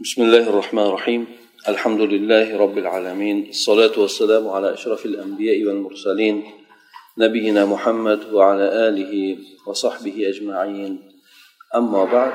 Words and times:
بسم 0.00 0.22
الله 0.22 0.48
الرحمن 0.48 0.82
الرحيم 0.82 1.26
الحمد 1.68 2.00
لله 2.00 2.56
رب 2.56 2.78
العالمين 2.78 3.48
الصلاة 3.48 4.00
والسلام 4.00 4.48
على 4.48 4.72
أشرف 4.72 5.06
الأنبياء 5.06 5.64
والمرسلين 5.64 6.36
نبينا 7.18 7.66
محمد 7.66 8.32
وعلى 8.32 8.88
آله 8.88 9.38
وصحبه 9.66 10.16
أجمعين 10.28 10.92
أما 11.76 12.04
بعد 12.04 12.32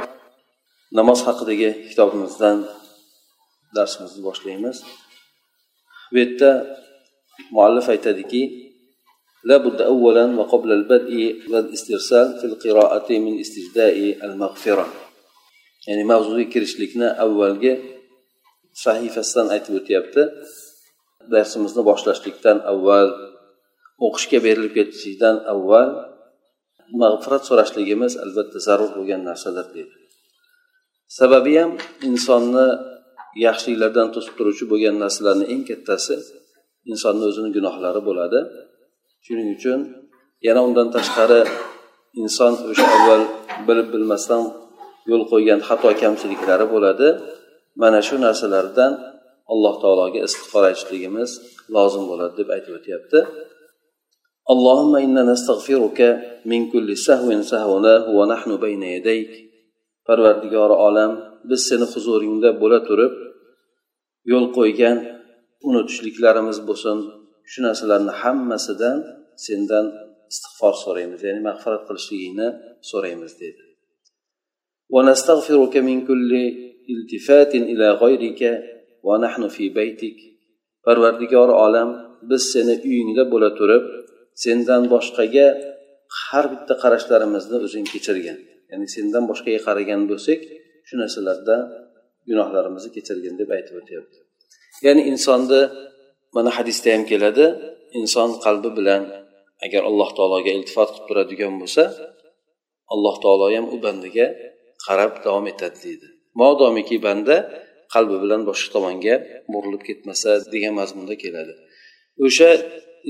namoz 0.94 1.26
haqidagi 1.28 1.90
kitobimizdan 1.90 2.70
darsimizni 3.76 4.22
boshlaymiz. 4.24 4.86
Bu 6.12 6.18
yerda 6.18 6.78
muallif 7.52 7.90
aytadiki 7.90 8.66
لابد 9.50 9.82
أولا 9.82 10.26
وقبل 10.40 10.70
البدء 10.72 11.14
والاسترسال 11.52 12.28
في 12.40 12.46
القراءة 12.52 13.10
من 13.26 13.34
استجداء 13.44 13.98
المغفرة 14.26 15.05
ya'ni 15.88 16.04
mavzuga 16.12 16.46
kirishlikni 16.54 17.08
avvalgi 17.24 17.74
sahifasidan 18.84 19.48
aytib 19.56 19.74
o'tyapti. 19.80 20.24
Darsimizni 21.34 21.82
boshlashlikdan 21.90 22.58
avval 22.72 23.08
o'qishga 24.06 24.40
berilib 24.46 24.74
ketishlikdan 24.78 25.36
avval 25.54 25.90
mag'firat 27.02 27.44
so'rashligimiz 27.50 28.14
albatta 28.24 28.60
zarur 28.68 28.90
bo'lgan 28.98 29.22
narsadir 29.30 29.68
deydi. 29.76 29.96
Sababi 31.20 31.54
ham 31.60 31.72
insonni 32.10 32.68
yaxshiliklardan 33.46 34.08
to'sib 34.16 34.34
turuvchi 34.38 34.66
bo'lgan 34.72 34.96
narsalarni 35.04 35.46
eng 35.54 35.64
kattasi 35.70 36.16
insonni 36.92 37.24
o'zini 37.30 37.50
gunohlari 37.58 38.02
bo'ladi. 38.10 38.40
Shuning 39.26 39.50
uchun 39.58 39.80
yana 40.48 40.62
undan 40.68 40.88
tashqari 40.96 41.42
inson 42.22 42.54
o'sha 42.70 42.88
avval 42.98 43.24
bilib 43.68 43.88
bilmasdan 43.94 44.42
yo'l 45.11 45.23
qo'ygan 45.33 45.61
xato 45.69 45.89
kamchiliklari 46.03 46.67
bo'ladi 46.75 47.09
mana 47.83 48.01
shu 48.07 48.17
narsalardan 48.27 48.93
alloh 49.53 49.75
taologa 49.83 50.21
istig'for 50.29 50.63
aytishligimiz 50.71 51.31
lozim 51.75 52.05
bo'ladi 52.11 52.35
deb 52.41 52.49
aytib 52.57 52.73
o'tyapti 52.79 53.21
اللهم 54.55 54.93
إنا 55.07 55.23
نستغفرك 55.33 56.01
من 56.51 56.61
كل 56.73 56.89
سهو 57.07 57.29
سهوناه 57.53 58.03
ونحن 58.19 58.51
بين 58.65 58.83
يديك 58.97 59.31
parvardigori 60.07 60.77
olam 60.89 61.13
biz 61.51 61.61
seni 61.69 61.87
huzuringda 61.93 62.51
bo'la 62.63 62.81
turib 62.89 63.13
yo'l 64.33 64.47
qo'ygan 64.57 64.97
unutishliklarimiz 65.69 66.59
bo'lsin 66.69 66.97
shu 67.51 67.59
narsalarni 67.67 68.13
hammasidan 68.23 68.99
sendan 69.47 69.87
istig'for 70.33 70.75
so'raymiz 70.85 71.21
ya'ni 71.27 71.41
mag'firat 71.49 71.83
qilishligingni 71.89 72.49
so'raymiz 72.91 73.33
dedi 73.43 73.64
ونستغفرك 74.95 75.75
من 75.77 76.07
كل 76.09 76.31
التفات 76.91 77.55
إلى 77.55 77.87
غيرك 78.03 78.41
ونحن 79.03 79.49
في 79.49 79.69
بيتك 79.69 80.19
parvardigor 80.87 81.49
olam 81.65 81.89
biz 82.31 82.43
seni 82.53 82.75
uyingda 82.89 83.25
bo'la 83.33 83.51
turib 83.59 83.85
sendan 84.45 84.83
boshqaga 84.95 85.47
har 86.25 86.45
bitta 86.53 86.75
qarashlarimizni 86.83 87.57
o'zing 87.67 87.87
kechirgin 87.93 88.37
ya'ni 88.71 88.87
sendan 88.97 89.25
boshqaga 89.31 89.61
qaragan 89.67 90.01
bo'lsak 90.11 90.41
shu 90.89 90.95
narsalarda 91.03 91.57
gunohlarimizni 92.29 92.91
kechirgin 92.97 93.35
deb 93.41 93.51
aytib 93.57 93.75
o'tyapti 93.81 94.19
ya'ni 94.87 95.03
insonni 95.13 95.61
mana 96.37 96.51
hadisda 96.59 96.89
ham 96.95 97.03
keladi 97.13 97.47
inson 98.01 98.31
qalbi 98.45 98.71
bilan 98.79 99.03
agar 99.67 99.83
alloh 99.91 100.09
taologa 100.19 100.51
iltifot 100.59 100.89
qilib 100.93 101.07
turadigan 101.09 101.55
bo'lsa 101.63 101.85
alloh 102.95 103.15
taolo 103.25 103.47
ham 103.57 103.67
u 103.75 103.77
bandaga 103.85 104.27
qarab 104.87 105.13
davom 105.25 105.47
etadi 105.53 105.79
deydi 105.87 106.07
modomiki 106.43 106.97
banda 107.07 107.37
qalbi 107.95 108.17
bilan 108.23 108.41
boshqa 108.49 108.69
tomonga 108.77 109.15
burilib 109.53 109.83
ketmasa 109.89 110.31
degan 110.55 110.75
mazmunda 110.81 111.15
keladi 111.23 111.53
o'sha 112.27 112.51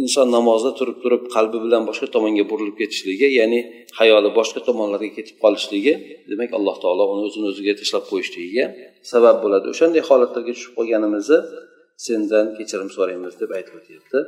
inson 0.02 0.26
namozda 0.36 0.70
turib 0.78 0.98
turib 1.04 1.22
qalbi 1.34 1.58
bilan 1.64 1.82
boshqa 1.88 2.08
tomonga 2.14 2.44
burilib 2.50 2.76
ketishligi 2.80 3.28
ya'ni 3.40 3.60
hayoli 3.98 4.30
boshqa 4.38 4.60
tomonlarga 4.68 5.10
ketib 5.16 5.36
qolishligi 5.44 5.94
demak 6.30 6.50
alloh 6.58 6.76
taolo 6.84 7.04
uni 7.14 7.22
o'zini 7.28 7.46
o'ziga 7.52 7.72
tashlab 7.80 8.04
qo'yishligiga 8.10 8.64
sabab 9.12 9.36
bo'ladi 9.44 9.66
o'shanday 9.72 10.02
holatlarga 10.08 10.52
tushib 10.56 10.72
qolganimizni 10.78 11.38
sendan 12.06 12.46
kechirim 12.58 12.88
so'raymiz 12.96 13.34
deb 13.42 13.50
aytib 13.58 13.74
o'tyapti 13.80 14.20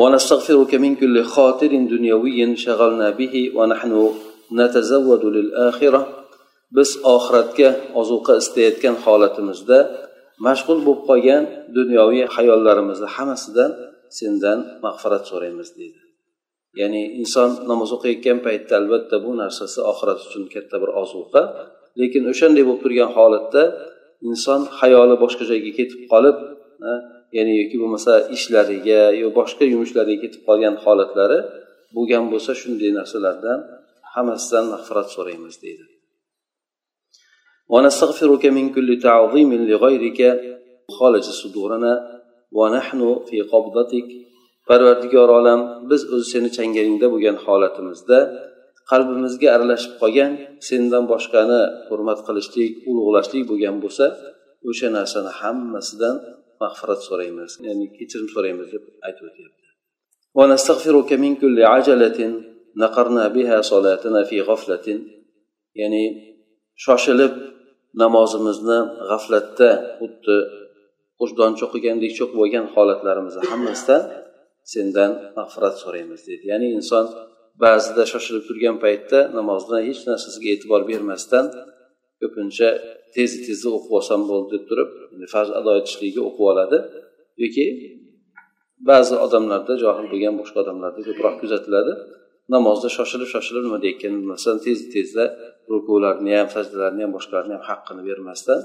ونستغفرك 0.00 0.72
من 0.84 0.92
كل 1.00 1.16
خاطر 1.34 1.72
دنيوي 1.94 2.56
شغلنا 2.64 3.08
به 3.18 3.34
ونحن 3.58 3.92
نتزود 4.58 5.24
للآخرة 5.36 6.00
biz 6.77 6.89
oxiratga 7.15 7.69
ozuqa 8.01 8.33
istayotgan 8.41 8.95
holatimizda 9.05 9.79
mashg'ul 10.47 10.79
bo'lib 10.85 11.01
qolgan 11.09 11.43
dunyoviy 11.77 12.25
hayollarimizni 12.35 13.09
hammasidan 13.15 13.71
sendan 14.19 14.59
mag'firat 14.85 15.23
so'raymiz 15.31 15.69
deydi. 15.79 16.01
Ya'ni 16.81 17.01
inson 17.21 17.49
namoz 17.71 17.89
o'qiyotgan 17.97 18.37
paytda 18.45 18.73
albatta 18.81 19.15
bu 19.25 19.31
narsasi 19.41 19.79
oxirat 19.91 20.19
uchun 20.27 20.43
katta 20.53 20.75
bir 20.83 20.91
ozuqa 21.01 21.41
lekin 21.99 22.23
o'shanday 22.31 22.63
bo'lib 22.67 22.81
turgan 22.85 23.09
holatda 23.17 23.63
inson 24.29 24.61
hayoli 24.79 25.15
boshqa 25.23 25.43
joyga 25.51 25.71
ketib 25.79 26.01
qolib 26.11 26.37
ya'ni 27.37 27.53
yoki 27.61 27.77
bo'lmasa 27.81 28.13
ishlariga 28.35 29.01
yo 29.21 29.27
boshqa 29.39 29.63
yumushlariga 29.73 30.19
ketib 30.23 30.41
qolgan 30.47 30.75
holatlari 30.83 31.39
bo'lgan 31.95 32.23
bo'lsa 32.31 32.51
shunday 32.61 32.91
narsalardan 32.99 33.59
hammasidan 34.13 34.65
mag'firat 34.73 35.07
so'raymiz 35.15 35.55
deydi. 35.65 35.85
ونستغفرك 37.72 38.44
من 38.56 38.64
كل 38.74 38.88
تعظيم 39.02 39.50
لغيرك 39.70 40.20
خالج 40.98 41.26
صدورنا 41.40 41.92
ونحن 42.58 43.00
في 43.28 43.36
قبضتك 43.52 44.08
parvardigor 44.70 45.28
olam 45.38 45.60
biz 45.90 46.02
o'zi 46.14 46.26
seni 46.32 46.48
changalingda 46.56 47.06
bo'lgan 47.14 47.36
holatimizda 47.44 48.18
qalbimizga 48.90 49.48
aralashib 49.56 49.92
qolgan 50.02 50.32
sendan 50.68 51.04
boshqani 51.12 51.60
hurmat 51.88 52.20
qilishlik 52.26 52.72
ulug'lashlik 52.90 53.42
bo'lgan 53.50 53.76
bo'lsa 53.84 54.06
o'sha 54.70 54.88
narsani 54.98 55.30
hammasidan 55.40 56.16
mag'firat 56.62 57.00
so'raymiz 57.08 57.50
ya'ni 57.66 57.86
kechirim 57.96 58.28
so'raymiz 58.34 58.66
deb 58.74 58.84
aytib 59.06 59.24
o'tyapti 59.30 59.58
ونستغفرك 60.38 61.10
من 61.24 61.32
كل 61.42 61.56
عجلة 61.74 62.18
نقرنا 62.82 63.24
بها 63.36 63.58
صلاتنا 63.72 64.20
في 64.28 64.36
غفلة 64.48 64.86
ya'ni 65.80 66.04
shoshilib 66.84 67.32
namozimizni 68.01 68.79
g'aflatda 69.09 69.69
xuddi 69.99 70.37
qo'shdon 71.19 71.51
cho'qigandek 71.59 72.11
cho'qib 72.17 72.39
olgan 72.43 72.65
holatlarimizni 72.73 73.43
hammasidan 73.51 74.01
sendan 74.73 75.11
mag'firat 75.37 75.75
so'raymiz 75.83 76.21
deydi. 76.27 76.43
Ya'ni 76.51 76.67
inson 76.77 77.05
ba'zida 77.63 78.03
shoshilib 78.11 78.43
turgan 78.49 78.77
paytda 78.83 79.19
namozni 79.37 79.79
hech 79.87 80.01
narsasiga 80.09 80.49
e'tibor 80.55 80.81
bermasdan 80.91 81.45
ko'pincha 82.21 82.69
tez 83.15 83.31
tezda 83.45 83.69
o'qib 83.77 83.91
olsam 83.99 84.21
bo'ldi 84.29 84.49
deb 84.55 84.63
turib 84.69 84.89
farz 85.33 85.49
ado 85.59 85.71
etishligiga 85.79 86.21
o'qib 86.29 86.45
oladi. 86.51 86.77
Yoki 87.43 87.65
ba'zi 88.89 89.15
odamlarda 89.25 89.73
johil 89.83 90.05
bo'lgan 90.13 90.33
boshqa 90.41 90.57
odamlarda 90.63 91.01
ko'proq 91.07 91.35
kuzatiladi. 91.41 91.93
namozda 92.54 92.88
shoshilib 92.96 93.28
shoshilib 93.34 93.62
nima 93.66 93.78
deyotganini 93.84 94.20
bilmasdan 94.22 94.56
tezda 94.66 94.88
tezda 94.96 95.24
rukularni 95.72 96.32
ham 96.38 96.48
sajdalarni 96.54 97.00
ham 97.04 97.12
boshqalarni 97.16 97.52
ham 97.56 97.64
haqqini 97.70 98.02
bermasdan 98.08 98.60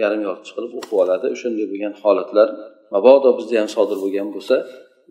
yarim 0.00 0.22
yolg'iz 0.28 0.50
qilib 0.56 0.72
o'qib 0.78 0.94
oladi 1.02 1.26
o'shanday 1.34 1.66
bo'lgan 1.72 1.94
holatlar 2.02 2.48
mabodo 2.94 3.30
bizda 3.38 3.54
ham 3.60 3.68
sodir 3.76 3.98
bo'lgan 4.04 4.28
bo'lsa 4.34 4.56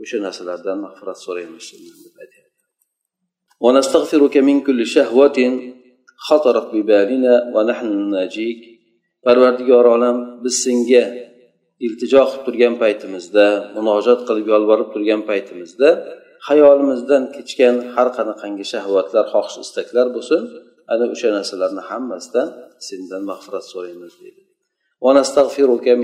o'sha 0.04 0.18
narsalardan 0.26 0.78
mag'firat 0.86 1.18
so'raymiz 1.26 1.66
deb 2.06 2.16
aytyapti 2.24 2.50
ونستغفرك 3.66 4.36
من 4.50 4.58
كل 4.68 4.80
شهوة 4.96 5.38
خطرت 6.28 6.68
ببالنا 6.76 7.34
ونحن 7.56 7.90
ناجيك 8.16 8.62
parvardigor 9.26 9.86
olam 9.96 10.18
biz 10.44 10.56
senga 10.66 11.04
iltijo 11.86 12.22
qilib 12.30 12.44
turgan 12.48 12.76
paytimizda 12.84 13.46
munojat 13.76 14.20
qilib 14.28 14.48
yolborib 14.54 14.90
turgan 14.94 15.22
paytimizda 15.30 15.90
hayolimizdan 16.48 17.24
kechgan 17.36 17.76
har 17.96 18.08
qanaqangi 18.18 18.66
shahvatlar 18.74 19.26
xohish 19.34 19.58
istaklar 19.66 20.08
bo'lsin 20.16 20.42
ana 20.94 21.06
o'sha 21.14 21.30
narsalarni 21.38 21.84
hammasidan 21.90 22.48
sendan 22.88 23.22
mag'firat 23.32 23.66
so'raymiz 23.74 24.14
deydi 24.22 24.42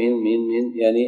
min 0.01 0.13
min 0.25 0.41
min 0.51 0.65
ya'ni 0.83 1.05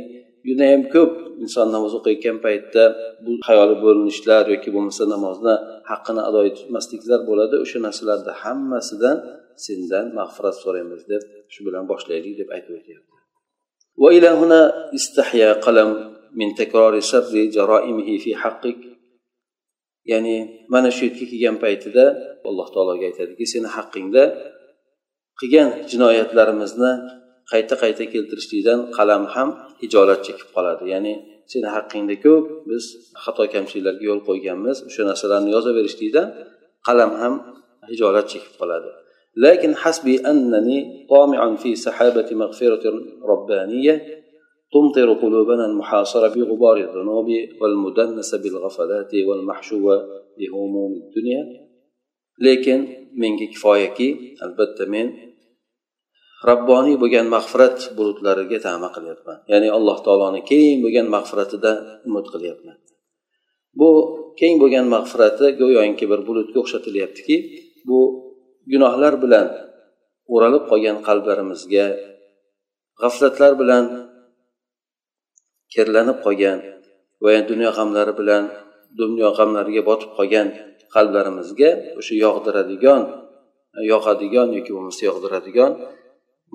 judayam 0.48 0.84
ko'p 0.94 1.12
inson 1.44 1.68
namoz 1.76 1.92
o'qiyotgan 2.00 2.38
paytda 2.46 2.84
bu 3.26 3.32
hayoli 3.48 3.76
bo'linishlar 3.86 4.44
yoki 4.54 4.70
bo'lmasa 4.76 5.04
namozni 5.14 5.56
haqqini 5.92 6.22
ado 6.30 6.40
etmasliklar 6.50 7.20
bo'ladi 7.30 7.56
o'sha 7.64 7.80
narsalarni 7.88 8.34
hammasidan 8.44 9.18
sendan 9.66 10.06
mag'firat 10.20 10.56
so'raymiz 10.64 11.02
deb 11.12 11.22
shu 11.54 11.60
bilan 11.68 11.84
boshlaylik 11.92 12.34
deb 12.42 12.50
aytib 12.58 12.76
o'tyapti 12.82 13.20
وإلى 14.04 14.30
هنا 14.42 14.62
استحيا 15.00 15.50
قلم 15.66 15.90
من 16.40 16.50
تكرار 16.56 16.94
سر 17.12 17.34
جرائمه 17.56 18.10
في 18.24 18.36
حقك 18.36 18.78
ya'ni 20.13 20.37
mana 20.73 20.89
shu 20.97 21.03
yerga 21.07 21.25
kelgan 21.31 21.57
paytida 21.65 22.05
alloh 22.49 22.69
taologa 22.75 23.05
aytadiki 23.11 23.45
seni 23.53 23.69
haqqingda 23.77 24.25
qilgan 25.41 25.69
jinoyatlarimizni 25.91 26.93
qayta 27.51 27.75
qayta 27.83 28.05
keltirishlikdan 28.13 28.79
qalam 28.97 29.23
ham 29.35 29.49
ijolat 29.87 30.21
chekib 30.27 30.49
qoladi. 30.57 30.85
Ya'ni 30.95 31.15
seni 31.53 31.69
haqqingda 31.77 32.15
ko'p 32.25 32.45
biz 32.69 32.85
xato 33.25 33.45
kamchiliklarga 33.55 34.05
yo'l 34.11 34.21
qo'yganmiz 34.29 34.77
o'sha 34.89 35.03
narsalarni 35.11 35.51
yozaverishlikdan 35.57 36.27
qalam 36.87 37.13
ham 37.21 37.35
hijolat 37.91 38.27
chekib 38.33 38.55
qoladi. 38.61 38.91
Lekin 39.45 39.73
hasbi 39.83 40.15
annani 40.31 40.79
fi 41.63 41.71
sahabati 41.87 42.33
mag'firati 42.43 42.89
robbaniya 43.31 43.95
تمطر 44.74 45.14
قلوبنا 45.14 45.66
المحاصرة 45.66 46.28
بغبار 46.36 46.78
الذنوب 46.78 47.28
والمدنسة 47.62 48.38
بالغفلات 48.44 49.12
والمحشوة 49.28 49.96
بهموم 50.38 50.92
الدنيا 51.04 51.44
lekin 52.40 52.80
menga 53.20 53.48
kifoyaki 53.52 54.40
albatta 54.46 54.86
men 54.94 55.08
rabboniy 56.50 56.96
bo'lgan 57.02 57.28
mag'firat 57.36 57.78
bulutlariga 57.98 58.60
tama 58.68 58.88
qilyapman 58.96 59.38
ya'ni 59.52 59.68
alloh 59.78 59.98
taoloni 60.06 60.42
keng 60.50 60.78
bo'lgan 60.86 61.08
mag'firatida 61.16 61.72
umid 62.08 62.26
qilyapman 62.34 62.78
bu 63.80 63.90
keng 64.40 64.56
bo'lgan 64.62 64.86
mag'firati 64.96 65.46
go'yoki 65.62 66.06
bir 66.12 66.20
bulutga 66.28 66.58
o'xshatilyaptiki 66.64 67.36
bu 67.88 68.00
gunohlar 68.72 69.14
bilan 69.24 69.48
o'ralib 70.34 70.64
qolgan 70.72 70.98
qalblarimizga 71.08 71.86
g'aflatlar 73.02 73.52
bilan 73.62 73.84
kirlanib 75.75 76.19
qolgan 76.27 76.59
va 77.25 77.33
dunyo 77.51 77.71
g'amlari 77.79 78.13
bilan 78.21 78.45
dunyo 79.01 79.29
g'amlariga 79.39 79.83
botib 79.91 80.11
qolgan 80.19 80.49
qalblarimizga 80.95 81.71
o'sha 81.99 82.15
yog'diradigan 82.25 83.03
yoqadigan 83.93 84.49
yoki 84.57 84.71
bo'lmasa 84.77 85.03
yog'diradigan 85.11 85.73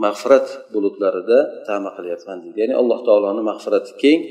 mag'firat 0.04 0.48
bulutlarida 0.74 1.39
tama 1.68 1.89
qilyapman 1.98 2.38
deydi. 2.44 2.57
Ya'ni 2.63 2.75
alloh 2.81 3.00
taoloni 3.07 3.42
mag'firati 3.51 3.92
keng. 4.04 4.21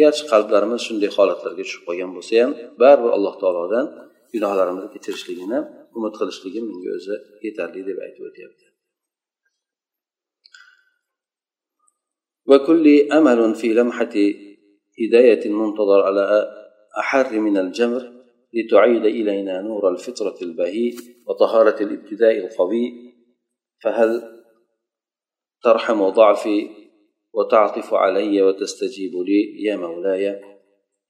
Garchi 0.00 0.24
qalblarimiz 0.32 0.80
shunday 0.86 1.10
holatlarga 1.16 1.62
tushib 1.66 1.82
qolgan 1.88 2.10
bo'lsa 2.16 2.34
ham 2.42 2.50
baribir 2.82 3.10
alloh 3.16 3.34
taolodan 3.42 3.86
gunohlarimizni 4.34 4.90
kechirishligini 4.94 5.58
umid 5.98 6.14
qilishligim 6.20 6.64
menga 6.70 6.90
o'zi 6.98 7.14
yetarli 7.46 7.80
deb 7.88 7.98
aytib 8.06 8.24
o'tyapti. 8.30 8.67
وكل 12.48 13.12
أمل 13.12 13.54
في 13.54 13.68
لمحة 13.68 14.14
هداية 15.00 15.50
منتظر 15.50 16.02
على 16.02 16.46
أحر 16.98 17.38
من 17.38 17.56
الجمر 17.56 18.12
لتعيد 18.54 19.04
إلينا 19.04 19.60
نور 19.60 19.90
الفطرة 19.90 20.36
البهي 20.42 20.94
وطهارة 21.26 21.82
الابتداء 21.82 22.38
القوي. 22.38 23.08
فهل 23.82 24.22
ترحم 25.62 26.08
ضعفي 26.08 26.68
وتعطف 27.32 27.94
علي 27.94 28.42
وتستجيب 28.42 29.12
لي 29.12 29.62
يا 29.64 29.76
مولاي؟ 29.76 30.58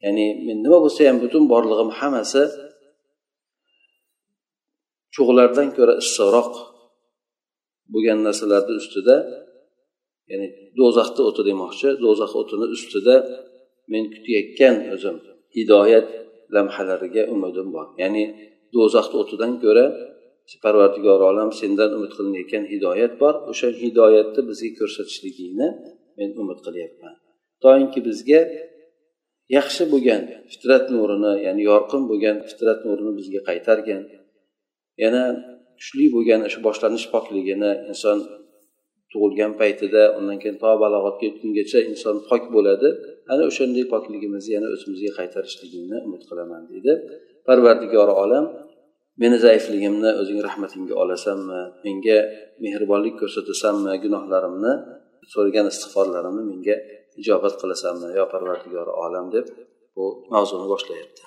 ya'ni 0.05 0.27
men 0.47 0.59
nima 0.65 0.79
bo'lsa 0.85 1.01
ham 1.09 1.19
butun 1.25 1.45
borlig'im 1.53 1.91
hammasi 1.99 2.43
cho'g'lardan 5.15 5.69
ko'ra 5.77 5.95
issiqroq 6.03 6.53
bo'lgan 7.93 8.19
narsalarni 8.27 8.73
ya'ni 10.31 10.49
do'zaxni 10.79 11.23
o'ti 11.29 11.43
demoqchi. 11.51 11.89
Do'zax 12.05 12.33
o'tini 12.41 12.67
ustida 12.77 13.17
men 13.93 14.05
kutayotgan 14.15 14.77
o'zim 14.95 15.17
hidoyat 15.57 16.07
lamhalariga 16.55 17.23
umidim 17.35 17.69
bor. 17.77 17.87
Ya'ni 18.03 18.25
do'zaxni 18.75 19.17
o'tidan 19.23 19.53
ko'ra 19.65 19.87
parvardigor 20.65 21.21
olam 21.31 21.51
sendan 21.61 21.91
umid 21.97 22.13
qilinayotgan 22.17 22.65
hidoyat 22.73 23.13
bor. 23.23 23.35
O'sha 23.51 23.69
hidoyatni 23.83 24.43
bizga 24.51 24.71
ko'rsatishligingni 24.81 25.69
men 26.19 26.31
umid 26.43 26.59
qilyapman. 26.67 27.15
Toinki 27.65 28.01
bizga 28.09 28.41
yaxshi 29.57 29.85
bo'lgan 29.93 30.23
fitrat 30.53 30.85
nurini 30.95 31.33
ya'ni 31.47 31.63
yorqin 31.71 32.03
bo'lgan 32.11 32.37
fitrat 32.49 32.81
nurini 32.87 33.13
bizga 33.21 33.41
qaytargan 33.49 34.03
yana 35.03 35.23
kuchli 35.79 36.07
bo'lgan 36.15 36.41
o'sha 36.49 36.61
boshlanish 36.67 37.07
pokligini 37.15 37.71
inson 37.91 38.19
tug'ilgan 39.12 39.52
paytida 39.62 40.04
undan 40.18 40.38
keyin 40.42 40.58
to 40.64 40.72
balog'atga 40.84 41.24
yetgungacha 41.30 41.80
inson 41.90 42.16
pok 42.30 42.44
bo'ladi 42.56 42.90
ana 43.32 43.44
o'shanday 43.50 43.86
pokligimizni 43.94 44.52
yana 44.58 44.68
o'zimizga 44.76 45.12
qaytarishligingni 45.20 45.98
umid 46.08 46.24
qilaman 46.30 46.62
deydi 46.72 46.94
parvardigori 47.48 48.14
olam 48.24 48.46
meni 49.22 49.38
zaifligimni 49.46 50.10
o'zing 50.22 50.40
rahmatingga 50.48 50.96
olasanmi 51.04 51.62
menga 51.86 52.18
mehribonlik 52.64 53.16
ko'rsatasanmi 53.22 53.94
gunohlarimni 54.04 54.74
so'ragan 55.34 55.66
istig'forlarimni 55.74 56.44
menga 56.52 56.76
ijobat 57.22 57.54
qilasanmi 57.62 58.08
yo 58.20 58.26
parvardigori 58.34 58.92
olam 59.06 59.26
deb 59.36 59.46
bu 59.96 60.06
mavzuni 60.34 60.68
boshlayapti 60.76 61.24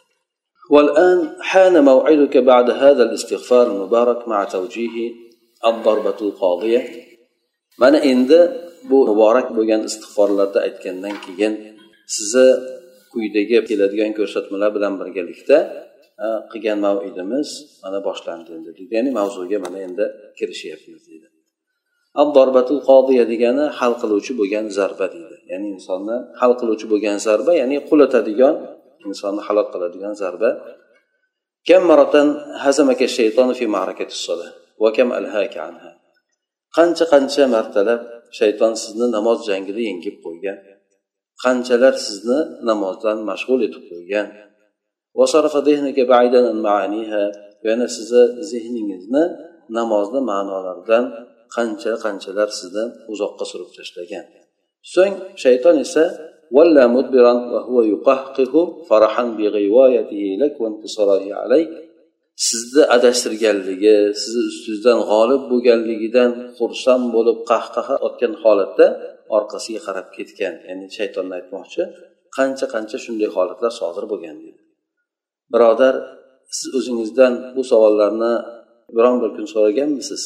والآن 0.75 1.19
حان 1.51 1.85
موعدك 1.85 2.35
بعد 2.37 2.71
هذا 2.71 3.03
الاستغفار 3.09 3.67
المبارك 3.73 4.29
مع 4.29 4.45
توجيه 4.45 4.97
الضربة 5.71 6.19
القاضية 6.21 6.81
mana 7.83 7.99
endi 8.13 8.39
bu 8.91 8.99
muborak 9.11 9.49
bo'lgan 9.57 9.81
istig'forlarda 9.89 10.59
aytgandan 10.67 11.15
keyin 11.25 11.53
sizni 12.15 12.49
quyidagi 13.13 13.57
keladigan 13.69 14.13
ko'rsatmalar 14.19 14.71
bilan 14.77 14.95
birgalikda 15.01 15.59
qilgan 16.53 16.79
mavidimiz 16.87 17.49
mana 17.83 17.99
boshlandi 18.09 18.51
endi 18.57 18.71
deydi 18.79 18.93
ya'ni 18.99 19.11
mavzuga 19.19 19.59
mana 19.67 19.79
endi 19.87 20.05
kirishyapmiz 20.39 21.03
deydi 21.09 21.27
abdorbatul 22.23 22.81
qodiya 22.89 23.25
degani 23.33 23.65
hal 23.79 23.93
qiluvchi 24.03 24.33
bo'lgan 24.41 24.65
zarba 24.79 25.07
deydi 25.15 25.37
ya'ni 25.53 25.67
insonni 25.77 26.17
hal 26.41 26.53
qiluvchi 26.61 26.87
bo'lgan 26.93 27.17
zarba 27.27 27.53
ya'ni 27.61 27.77
qulatadigan 27.89 28.55
insonni 29.09 29.41
halok 29.49 29.67
qiladigan 29.75 30.15
zarba 30.23 30.51
كم 31.71 31.83
مرة 31.93 32.15
هزمك 32.65 33.01
الشيطان 33.03 33.53
في 33.53 33.67
معركة 33.67 34.07
الصلاة 34.07 34.53
وكم 34.79 35.13
ألهاك 35.13 35.55
عنها 35.57 35.91
qancha 36.77 37.05
qancha 37.13 37.45
martalab 37.55 38.01
shayton 38.39 38.73
sizni 38.83 39.07
namoz 39.17 39.39
jangida 39.49 39.81
yengib 39.89 40.17
qo'ygan 40.25 40.59
qanchalar 41.45 41.95
sizni 42.07 42.39
namozdan 42.69 43.19
mashg'ul 43.31 43.61
etib 43.69 43.85
qo'ygan 43.91 44.27
yana 47.67 47.87
sizni 47.97 48.23
zehningizni 48.51 49.25
namozni 49.79 50.21
ma'nolaridan 50.31 51.05
qancha 51.57 51.93
qanchalar 52.05 52.49
sizni 52.61 52.85
uzoqqa 53.13 53.45
surib 53.51 53.71
tashlagan 53.77 54.25
so'ng 54.95 55.15
shayton 55.43 55.77
esa 55.87 56.05
ولا 56.57 56.87
مدبرا 56.87 57.33
وهو 57.53 57.83
يقهقه 57.83 58.55
فرحا 58.89 59.25
بغوايته 59.39 60.23
لك 60.43 60.55
وانتصاره 60.61 61.35
عليك 61.35 61.73
sizni 62.49 62.83
adashtirganligi 62.97 63.97
sizni 64.23 64.43
ustingizdan 64.51 64.99
g'olib 65.11 65.43
bo'lganligidan 65.51 66.31
xursand 66.59 67.05
bo'lib 67.17 67.39
qahqaha 67.51 67.95
otgan 68.07 68.33
holatda 68.43 68.87
orqasiga 69.37 69.81
qarab 69.87 70.09
ketgan 70.17 70.55
ya'ni 70.69 70.87
shaytonni 70.99 71.35
aytmoqchi 71.39 71.83
qancha 72.37 72.67
qancha 72.75 72.97
shunday 73.05 73.29
holatlar 73.37 73.73
sodir 73.81 74.05
bo'lgan 74.13 74.37
deydi 74.43 74.61
birodar 75.55 75.95
siz 76.57 76.69
o'zingizdan 76.79 77.33
bu 77.57 77.63
savollarni 77.71 78.33
biron 78.97 79.17
bir 79.23 79.31
kun 79.37 79.47
so'raganmisiz 79.55 80.23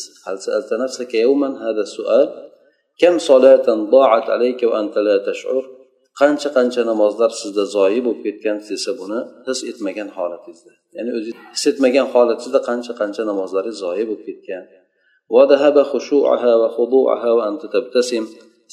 كم 3.01 3.19
صلاة 3.19 3.67
ضاعت 3.95 4.27
عليك 4.31 4.61
وأنت 4.63 4.99
لا 4.99 5.17
تشعر 5.29 5.74
Qancha 6.22 6.50
qancha 6.58 6.82
namozlar 6.92 7.32
sizda 7.42 7.64
zoyi 7.76 8.00
bo'lib 8.06 8.22
ketgan 8.26 8.58
desa 8.70 8.92
buni 9.02 9.20
his 9.48 9.60
etmagan 9.72 10.10
holatingizda. 10.18 10.74
Ya'ni 10.98 11.12
o'zi 11.18 11.32
his 11.56 11.64
etmagan 11.72 12.08
holatingizda 12.14 12.60
qancha 12.70 12.94
qancha 13.02 13.24
namozlaringiz 13.32 13.78
zoyi 13.86 14.04
bo'lib 14.10 14.24
ketgan. 14.30 14.64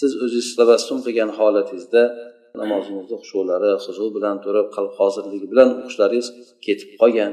Siz 0.01 0.13
o'zingiz 0.25 0.49
tabassum 0.59 0.99
qilgan 1.07 1.31
holatingizda 1.39 2.03
namozingizni 2.61 3.17
xushulari 3.23 3.71
huzu 3.85 4.07
bilan 4.17 4.37
turib 4.45 4.67
qalb 4.77 4.93
hozirligi 5.01 5.47
bilan 5.53 5.69
o'qishlaringiz 5.81 6.29
ketib 6.67 6.91
qolgan. 7.01 7.33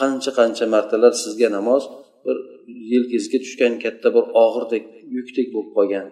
Qancha 0.00 0.30
qancha 0.38 0.64
martalar 0.74 1.12
sizga 1.24 1.48
namoz 1.56 1.82
bir 2.81 2.81
yelkangizga 2.93 3.37
tushgan 3.45 3.73
katta 3.83 4.07
bir 4.15 4.25
og'irdek 4.43 4.85
yukdek 5.17 5.47
bo'lib 5.55 5.71
qolgan 5.77 6.07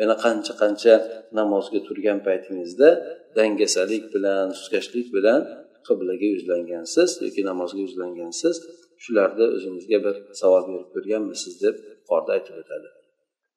yana 0.00 0.14
qancha 0.24 0.52
qancha 0.62 0.94
namozga 1.38 1.80
turgan 1.88 2.18
paytingizda 2.26 2.88
dangasalik 3.36 4.04
bilan 4.14 4.46
suskashlik 4.58 5.06
bilan 5.16 5.40
qiblaga 5.86 6.26
yuzlangansiz 6.34 7.10
yoki 7.24 7.42
namozga 7.50 7.80
yuzlangansiz 7.86 8.56
shularni 9.04 9.46
o'zingizga 9.56 9.98
bir 10.06 10.14
savol 10.40 10.62
berib 10.68 10.88
ko'rganmisiz 10.94 11.54
deb 11.64 11.74
yuqorida 12.00 12.32
aytib 12.38 12.56
o'tadi 12.62 12.90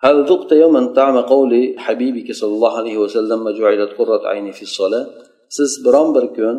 هل 0.06 0.18
ذقت 0.32 0.52
يوما 0.64 0.82
طعم 1.00 1.18
قول 1.34 1.52
حبيبك 1.86 2.30
صلى 2.40 2.54
الله 2.58 2.74
عليه 2.82 2.98
وسلم 3.04 3.42
جعلت 3.60 3.92
قرة 4.00 4.24
عيني 4.32 4.52
في 4.58 4.64
الصلاة 4.70 5.06
siz 5.58 5.86
biron 5.86 6.16
bir 6.16 6.26
kun 6.36 6.58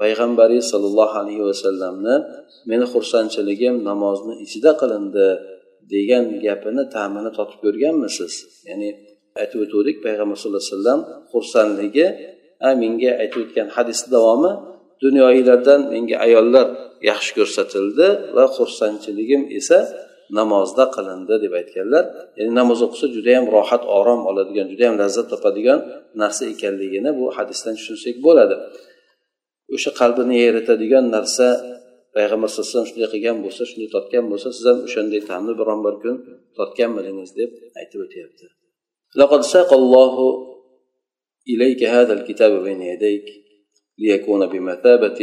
payg'ambariy 0.00 0.62
sollallohu 0.72 1.16
alayhi 1.22 1.44
vasallamni 1.50 2.14
meni 2.70 2.84
xursandchiligim 2.92 3.74
namozni 3.88 4.34
ichida 4.44 4.72
qilindi 4.80 5.26
degan 5.94 6.24
gapini 6.46 6.82
ta'mini 6.94 7.30
totib 7.38 7.58
ko'rganmisiz? 7.64 8.32
Ya'ni 8.68 8.88
aytib 9.40 9.58
o'tgandik 9.64 9.96
payg'ambar 10.06 10.36
sallallohu 10.40 10.64
alayhi 10.64 10.76
vasallam 10.76 11.00
xursandligi 11.32 12.06
menga 12.82 13.10
aytib 13.22 13.40
o'tgan 13.44 13.68
hadisni 13.76 14.08
davomi 14.16 14.52
dunyoiylardan 15.04 15.80
menga 15.94 16.16
ayollar 16.26 16.66
yaxshi 17.10 17.32
ko'rsatildi 17.38 18.06
va 18.36 18.44
xursandchiligim 18.56 19.42
esa 19.58 19.78
namozda 20.38 20.84
qilindi 20.96 21.34
deb 21.44 21.52
aytganlar. 21.60 22.04
Ya'ni 22.38 22.52
namoz 22.60 22.78
o'qisa 22.86 23.06
judayam 23.16 23.44
rohat 23.56 23.82
orom 23.98 24.20
oladigan 24.30 24.66
judayam 24.72 24.94
lazzat 25.02 25.26
topadigan 25.32 25.78
narsa 26.22 26.42
ekanligini 26.54 27.10
bu 27.18 27.24
hadisdan 27.36 27.74
tushunsak 27.78 28.16
bo'ladi. 28.26 28.56
o'sha 29.75 29.91
qalbini 29.99 30.37
eritadigan 30.47 31.05
narsa 31.15 31.47
payg'ambar 32.15 32.47
sallallohu 32.49 32.69
alayhi 32.69 32.75
vasallam 32.75 32.89
shunday 32.91 33.09
qilgan 33.13 33.37
bo'lsa 33.45 33.61
shunday 33.69 33.89
totgan 33.95 34.25
bo'lsa 34.31 34.47
siz 34.55 34.65
ham 34.69 34.79
o'shanday 34.87 35.21
ta'mni 35.29 35.53
biron 35.59 35.79
bir 35.85 35.95
kun 36.03 36.15
totganmidingiz 36.57 37.31
deb 37.39 37.51
aytib 37.79 38.01
o'tyapti 38.07 38.47
لقد 39.21 39.41
ساق 39.41 39.73
الله 39.81 40.15
إليك 41.53 41.83
هذا 41.83 42.13
الكتاب 42.13 42.63
بين 42.63 42.81
يديك 42.81 43.27
ليكون 44.03 44.41
بمثابة 44.45 45.19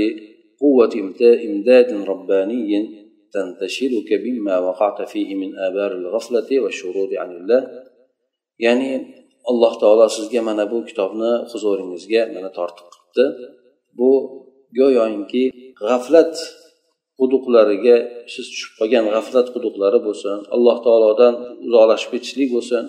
قوة 0.61 0.95
إمداد 1.49 1.91
رباني 2.13 2.73
تنتشلك 3.35 4.11
مما 4.27 4.59
وقعت 4.59 5.09
فيه 5.13 5.35
من 5.35 5.51
آبار 5.59 5.93
الغفلة 5.93 6.51
والشرود 6.63 7.15
عن 7.15 7.31
الله 7.37 7.61
يعني 8.59 8.89
alloh 9.51 9.73
taolo 9.79 10.07
sizga 10.11 10.43
mana 10.43 10.65
bu 10.73 10.79
kitobni 10.89 11.33
huzuringizga 11.53 12.23
mana 12.35 12.51
tortiq 12.59 12.87
qilibdi 12.93 13.25
bu 13.99 14.11
go'yoki 14.80 15.44
g'aflat 15.88 16.34
quduqlariga 17.20 17.98
siz 18.34 18.46
tushib 18.52 18.74
qolgan 18.80 19.06
g'aflat 19.16 19.48
quduqlari 19.56 20.00
bo'lsin 20.08 20.38
alloh 20.56 20.78
taolodan 20.86 21.34
uzoqlashib 21.68 22.10
ketishlik 22.14 22.50
bo'lsin 22.56 22.84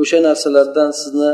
o'sha 0.00 0.18
narsalardan 0.28 0.90
sizni 1.02 1.30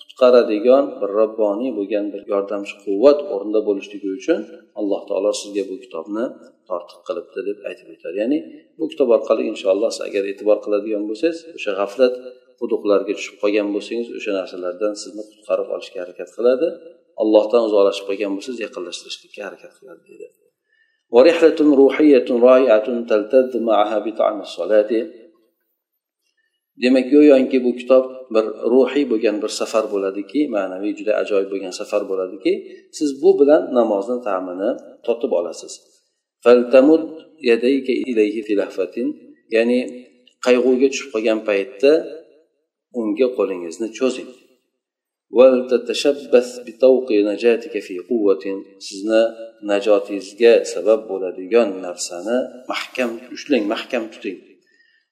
qutqaradigan 0.00 0.84
bir 1.00 1.10
robboniy 1.20 1.70
bo'lgan 1.78 2.06
bir 2.12 2.22
yordamchi 2.32 2.74
quvvat 2.84 3.18
o'rnida 3.34 3.60
bo'lishligi 3.68 4.08
uchun 4.18 4.40
alloh 4.80 5.00
taolo 5.08 5.30
sizga 5.40 5.62
bu 5.70 5.76
kitobni 5.84 6.24
tortiq 6.68 7.00
qilibdi 7.08 7.40
deb 7.48 7.58
aytib 7.68 7.88
o'tadi. 7.94 8.16
Ya'ni 8.22 8.38
bu 8.78 8.84
kitob 8.92 9.08
orqali 9.16 9.42
inshaalloh 9.52 9.90
siz 9.94 10.02
agar 10.08 10.22
e'tibor 10.32 10.58
qiladigan 10.64 11.02
bo'lsangiz 11.10 11.38
o'sha 11.56 11.72
g'aflat 11.80 12.14
quduqlarga 12.60 13.12
tushib 13.18 13.36
qolgan 13.42 13.68
bo'lsangiz 13.74 14.08
o'sha 14.18 14.32
narsalardan 14.38 14.92
sizni 15.02 15.22
qutqarib 15.30 15.68
olishga 15.74 15.98
harakat 16.02 16.28
qiladi. 16.36 16.68
allohdan 17.21 17.61
uzoqlashib 17.67 18.05
qolgan 18.09 18.31
bo'lsangiz 18.35 18.59
yaqinlashtirishlikka 18.65 19.41
harakat 19.47 19.71
qiladi 19.79 20.03
deydi 20.09 20.27
ورحلة 21.15 21.59
روحية 21.81 22.27
رائعة 22.29 22.87
تلتذ 23.09 23.51
معها 23.69 23.97
بطعم 24.05 24.37
الصلاة 24.47 24.91
demak 26.83 27.11
go'yoki 27.11 27.57
bu 27.65 27.71
kitob 27.79 28.05
bir 28.33 28.45
ruhiy 28.73 29.05
bo'lgan 29.11 29.35
bir 29.43 29.51
safar 29.59 29.85
bo'ladiki 29.93 30.39
ma'naviy 30.55 30.93
juda 30.99 31.13
ajoyib 31.21 31.49
bo'lgan 31.53 31.73
safar 31.81 32.01
bo'ladiki 32.11 32.53
siz 32.97 33.09
bu 33.23 33.31
bilan 33.39 33.61
namozni 33.77 34.17
ta'mini 34.27 34.69
totib 35.05 35.31
olasiz 35.39 35.73
ya'ni 39.55 39.79
qayg'uga 40.45 40.87
tushib 40.91 41.09
qolgan 41.13 41.39
paytda 41.49 41.91
unga 42.99 43.27
qo'lingizni 43.37 43.87
cho'zing 43.97 44.29
sizni 48.87 49.21
najotingizga 49.69 50.53
sabab 50.73 50.99
bo'ladigan 51.09 51.69
narsani 51.85 52.37
mahkam 52.71 53.11
ushlang 53.35 53.63
mahkam 53.73 54.05
tuting 54.13 54.39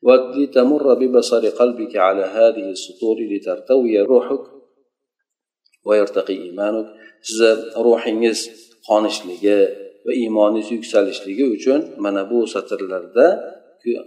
ولتمر 0.08 0.88
ببصر 1.02 1.44
قلبك 1.60 1.94
على 2.08 2.26
هذه 2.38 2.66
السطور 2.78 3.18
لترتوي 3.32 3.96
روحك 4.12 4.44
ويرتقي 5.88 6.36
إيمانك 6.46 6.88
sizni 7.28 7.52
ruhingiz 7.86 8.40
qonishligi 8.88 9.60
va 10.06 10.12
iymoningiz 10.22 10.68
yuksalishligi 10.76 11.46
uchun 11.56 11.80
mana 12.06 12.22
bu 12.32 12.40
satrlarda 12.54 13.26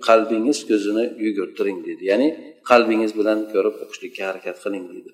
qalbingiz 0.08 0.58
ko'zini 0.70 1.04
yugurtiring 1.24 1.78
deydi 1.86 2.04
ya'ni 2.10 2.28
qalbingiz 2.70 3.12
bilan 3.18 3.38
ko'rib 3.52 3.74
o'qishlikka 3.84 4.22
harakat 4.28 4.56
qiling 4.64 4.84
deydi 4.92 5.10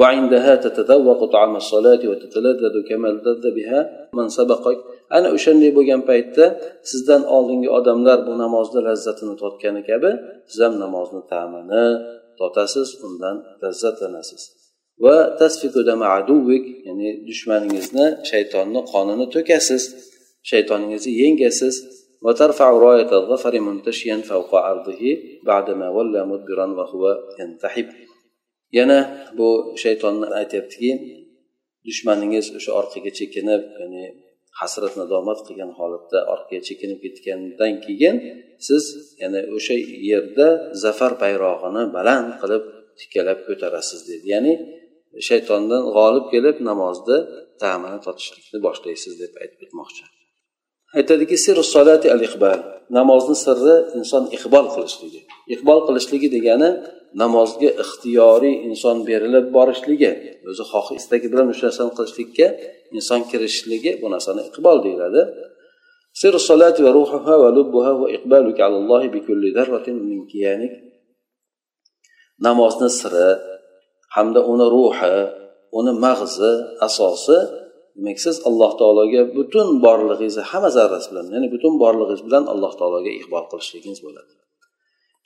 وعندها 0.00 0.52
تتذوق 0.64 1.20
طعم 1.36 1.56
الصلاة 1.56 2.02
وتتلذذ 2.10 2.74
كما 2.88 3.08
لذ 3.08 3.44
بها 3.56 3.80
من 4.14 4.28
سبقك 4.28 4.78
ana 5.16 5.28
o'shanday 5.36 5.70
bo'lgan 5.78 6.02
paytda 6.10 6.44
sizdan 6.90 7.22
oldingi 7.36 7.68
odamlar 7.78 8.18
bu 8.26 8.32
namozni 8.44 8.80
lazzatini 8.88 9.34
totgani 9.42 9.82
kabi 9.90 10.10
siz 10.50 10.58
ham 10.64 10.74
namozni 10.84 11.22
ta'mini 11.32 11.84
totasiz 12.40 12.88
undan 13.06 13.36
lazzatlanasiz 13.62 14.42
va 15.04 15.16
ya'ni 16.86 17.08
dushmaningizni 17.28 18.06
shaytonni 18.30 18.80
qonini 18.92 19.26
to'kasiz 19.34 19.82
shaytoningizni 20.50 21.12
yengasiz 21.22 21.76
وترفع 22.26 22.68
راية 22.88 23.10
الظفر 23.20 23.54
منتشيا 23.68 24.16
فوق 24.30 24.52
عرضه 24.66 25.02
بعدما 25.48 25.86
ولى 25.96 26.20
مدبرا 26.32 26.66
وهو 26.78 27.04
ينتحب 27.40 27.88
Yana 28.77 28.99
bu 29.37 29.49
shaytonni 29.83 30.27
aytyaptiki 30.39 30.91
dushmaningiz 31.87 32.45
o'sha 32.57 32.71
orqaga 32.79 33.11
chekinib 33.19 33.63
ya'ni 33.79 34.03
hasrat 34.59 34.93
nadomat 35.01 35.39
qilgan 35.47 35.71
holatda 35.79 36.19
orqaga 36.33 36.61
chekinib 36.69 36.99
ketgandan 37.05 37.73
keyin 37.85 38.15
siz 38.67 38.83
yana 39.21 39.39
o'sha 39.55 39.75
yerda 40.09 40.47
zafar 40.83 41.11
bayrog'ini 41.23 41.83
baland 41.97 42.29
qilib 42.41 42.63
tikkalab 42.99 43.39
ko'tarasiz 43.47 44.01
dedi. 44.09 44.25
Ya'ni 44.33 44.53
shaytondan 45.27 45.83
g'olib 45.95 46.25
kelib 46.33 46.57
namozni 46.69 47.17
ta'mini 47.63 47.99
totishlikni 48.05 48.59
boshlaysiz 48.67 49.13
deb 49.23 49.33
aytib 49.41 49.59
o'tmoqchi. 49.65 50.03
Aytadiki 50.97 51.35
al 52.15 52.21
iqbal 52.29 52.59
namozni 52.97 53.35
sirri 53.45 53.75
inson 53.99 54.23
iqbol 54.37 54.65
qilishligi. 54.75 55.21
Iqbol 55.53 55.79
qilishligi 55.87 56.27
degani 56.35 56.69
namozga 57.21 57.69
ixtiyoriy 57.83 58.55
inson 58.69 58.97
berilib 59.09 59.45
borishligi. 59.55 60.11
O'zi 60.49 60.63
xoh 60.71 60.87
istagi 60.99 61.27
bilan 61.33 61.47
o'sha 61.53 61.65
narsani 61.69 61.91
qilishlikka 61.97 62.47
inson 62.97 63.21
kirishishligi 63.29 63.91
bu 64.01 64.07
narsani 64.15 64.41
iqbol 64.49 64.77
deyiladi. 64.85 65.21
Namozni 72.47 72.89
siri 72.99 73.29
hamda 74.15 74.39
uni 74.53 74.65
ruhi 74.75 75.15
uni 75.79 75.93
mag'zi 76.05 76.51
asosi 76.87 77.37
demak 77.96 78.18
siz 78.24 78.36
alloh 78.48 78.72
taologa 78.80 79.22
butun 79.38 79.68
borlig'ingizni 79.84 80.44
hamma 80.50 80.70
zarrasi 80.76 81.06
bilan 81.10 81.26
ya'ni 81.34 81.48
butun 81.54 81.74
borlig'ingiz 81.82 82.22
bilan 82.26 82.44
alloh 82.52 82.72
taologa 82.80 83.10
iqbol 83.20 83.44
qilishligingiz 83.50 84.02
bo'ladi 84.08 84.32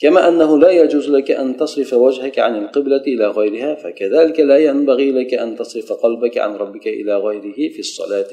كما 0.02 0.20
أنه 0.28 0.50
لا 0.64 0.70
يجوز 0.82 1.06
لك 1.16 1.28
أن 1.42 1.48
تصرف 1.62 1.90
وجهك 2.06 2.36
عن 2.46 2.54
القبلة 2.62 3.04
إلى 3.14 3.26
غيرها 3.38 3.72
فكذلك 3.82 4.36
لا 4.50 4.58
ينبغي 4.68 5.08
لك 5.18 5.32
أن 5.44 5.48
تصرف 5.60 5.88
قلبك 5.92 6.34
عن 6.44 6.52
ربك 6.62 6.86
إلى 7.00 7.14
غيره 7.26 7.58
في 7.74 7.80
الصلاة 7.86 8.32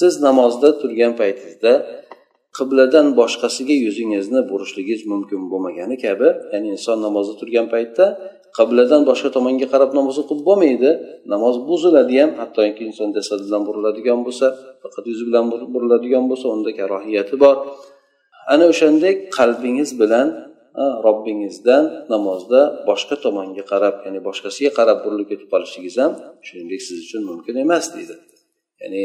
siz 0.00 0.14
namozda 0.26 0.68
turgan 0.80 1.12
paytingizda 1.20 1.72
qibladan 2.56 3.06
boshqasiga 3.20 3.76
yuzingizni 3.86 4.40
burishligingiz 4.50 5.02
mumkin 5.12 5.40
bo'lmagani 5.52 5.96
kabi 6.04 6.28
ya'ni 6.52 6.68
inson 6.74 6.98
namozda 7.06 7.34
turgan 7.40 7.66
paytda 7.74 8.04
qibladan 8.58 9.02
boshqa 9.10 9.28
tomonga 9.36 9.66
qarab 9.72 9.90
namoz 9.98 10.16
o'qib 10.22 10.40
bo'lmaydi 10.48 10.90
namoz 11.32 11.54
buziladi 11.68 12.14
ham 12.22 12.30
hattoki 12.40 12.82
inson 12.88 13.08
jasadi 13.16 13.42
bilan 13.48 13.62
buriladigan 13.68 14.20
bo'lsa 14.26 14.46
faqat 14.82 15.04
yuzi 15.10 15.24
bilan 15.28 15.44
buriladigan 15.74 16.24
bo'lsa 16.30 16.46
unda 16.54 16.70
karohiyati 16.80 17.34
bor 17.44 17.56
ana 18.52 18.64
o'shandek 18.72 19.16
qalbingiz 19.38 19.90
bilan 20.02 20.28
robbingizdan 21.06 21.84
namozda 22.14 22.60
boshqa 22.88 23.16
tomonga 23.24 23.64
qarab 23.72 23.94
ya'ni 24.06 24.20
boshqasiga 24.28 24.70
qarab 24.78 24.98
burilib 25.04 25.28
ketib 25.32 25.48
qolishligingiz 25.52 25.96
ham 26.02 26.12
shuningdek 26.46 26.80
siz 26.86 26.98
uchun 27.06 27.22
mumkin 27.30 27.54
emas 27.64 27.84
deydi 27.94 28.14
ya'ni 28.82 29.02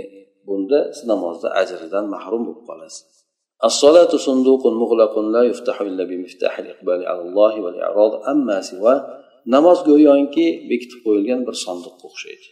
bunda 0.47 0.79
siz 0.95 1.03
namozda 1.13 1.47
ajridan 1.61 2.05
mahrum 2.15 2.41
bo'lib 2.47 2.65
qolasiz 2.71 3.05
الصلاة 3.69 4.11
صندوق 4.27 4.63
مغلق 4.81 5.13
لا 5.35 5.41
يفتح 5.51 5.75
إلا 5.89 6.03
بمفتاح 6.09 6.53
الإقبال 6.63 6.99
على 7.09 7.21
الله 7.27 7.53
والإعراض 7.63 8.11
أما 8.33 8.57
سواه 8.61 8.99
namoz 9.54 9.78
go'yoki 9.88 10.46
bekitib 10.70 11.00
qo'yilgan 11.06 11.40
bir 11.48 11.56
sandiqqa 11.64 12.04
o'xshaydi. 12.10 12.46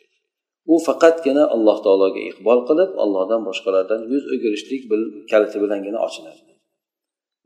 U 0.73 0.75
faqatgina 0.89 1.45
alloh 1.55 1.79
taologa 1.87 2.21
iqbol 2.31 2.61
qilib 2.69 2.91
allohdan 3.05 3.43
boshqalardan 3.49 4.01
yuz 4.13 4.25
o'girishlik 4.35 4.83
kaliti 5.31 5.57
bilangina 5.65 5.99
ochiladi. 6.07 6.41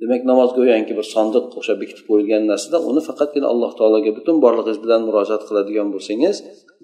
Demak 0.00 0.22
namoz 0.30 0.50
go'yoki 0.58 0.92
bir 0.98 1.06
sondiq 1.14 1.44
o'sha 1.60 1.74
bekitib 1.80 2.04
qo'yilgan 2.10 2.42
narsada 2.50 2.78
uni 2.90 3.00
faqatgina 3.08 3.46
alloh 3.52 3.72
taologa 3.78 4.10
butun 4.18 4.36
borlig'ingiz 4.44 4.78
bilan 4.84 5.00
murojaat 5.08 5.42
qiladigan 5.48 5.88
bo'lsangiz 5.94 6.36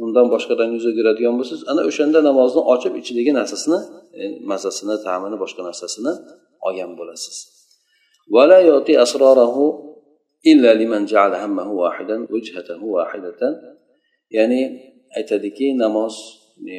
undan 0.04 0.26
boshqadan 0.34 0.68
yuz 0.76 0.84
o'giradigan 0.90 1.34
bo'lsangiz 1.38 1.64
ana 1.72 1.82
o'shanda 1.90 2.18
namozni 2.28 2.62
ochib 2.74 2.92
ichidagi 3.00 3.32
narsasini 3.38 3.78
e, 4.20 4.24
mazasini 4.50 4.96
ta'mini 5.06 5.36
boshqa 5.42 5.62
narsasini 5.68 6.12
olgan 6.66 6.90
bo'lasiz. 6.98 7.36
Ya'ni 14.36 14.60
aytadiki 15.18 15.66
namoz 15.84 16.14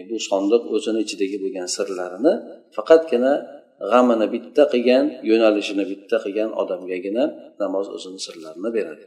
bu 0.09 0.17
sondiq 0.29 0.63
o'zini 0.75 0.99
ichidagi 1.05 1.37
bo'lgan 1.43 1.67
sirlarini 1.75 2.33
faqatgina 2.75 3.33
g'amini 3.91 4.27
bitta 4.35 4.63
qilgan 4.73 5.05
yo'nalishini 5.29 5.83
bitta 5.91 6.17
qilgan 6.23 6.49
odamgagina 6.61 7.23
namoz 7.63 7.85
o'zini 7.95 8.19
sirlarini 8.25 8.69
beradi. 8.77 9.05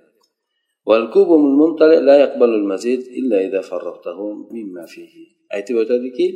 Aytib 5.57 5.77
o'tadiki 5.83 6.27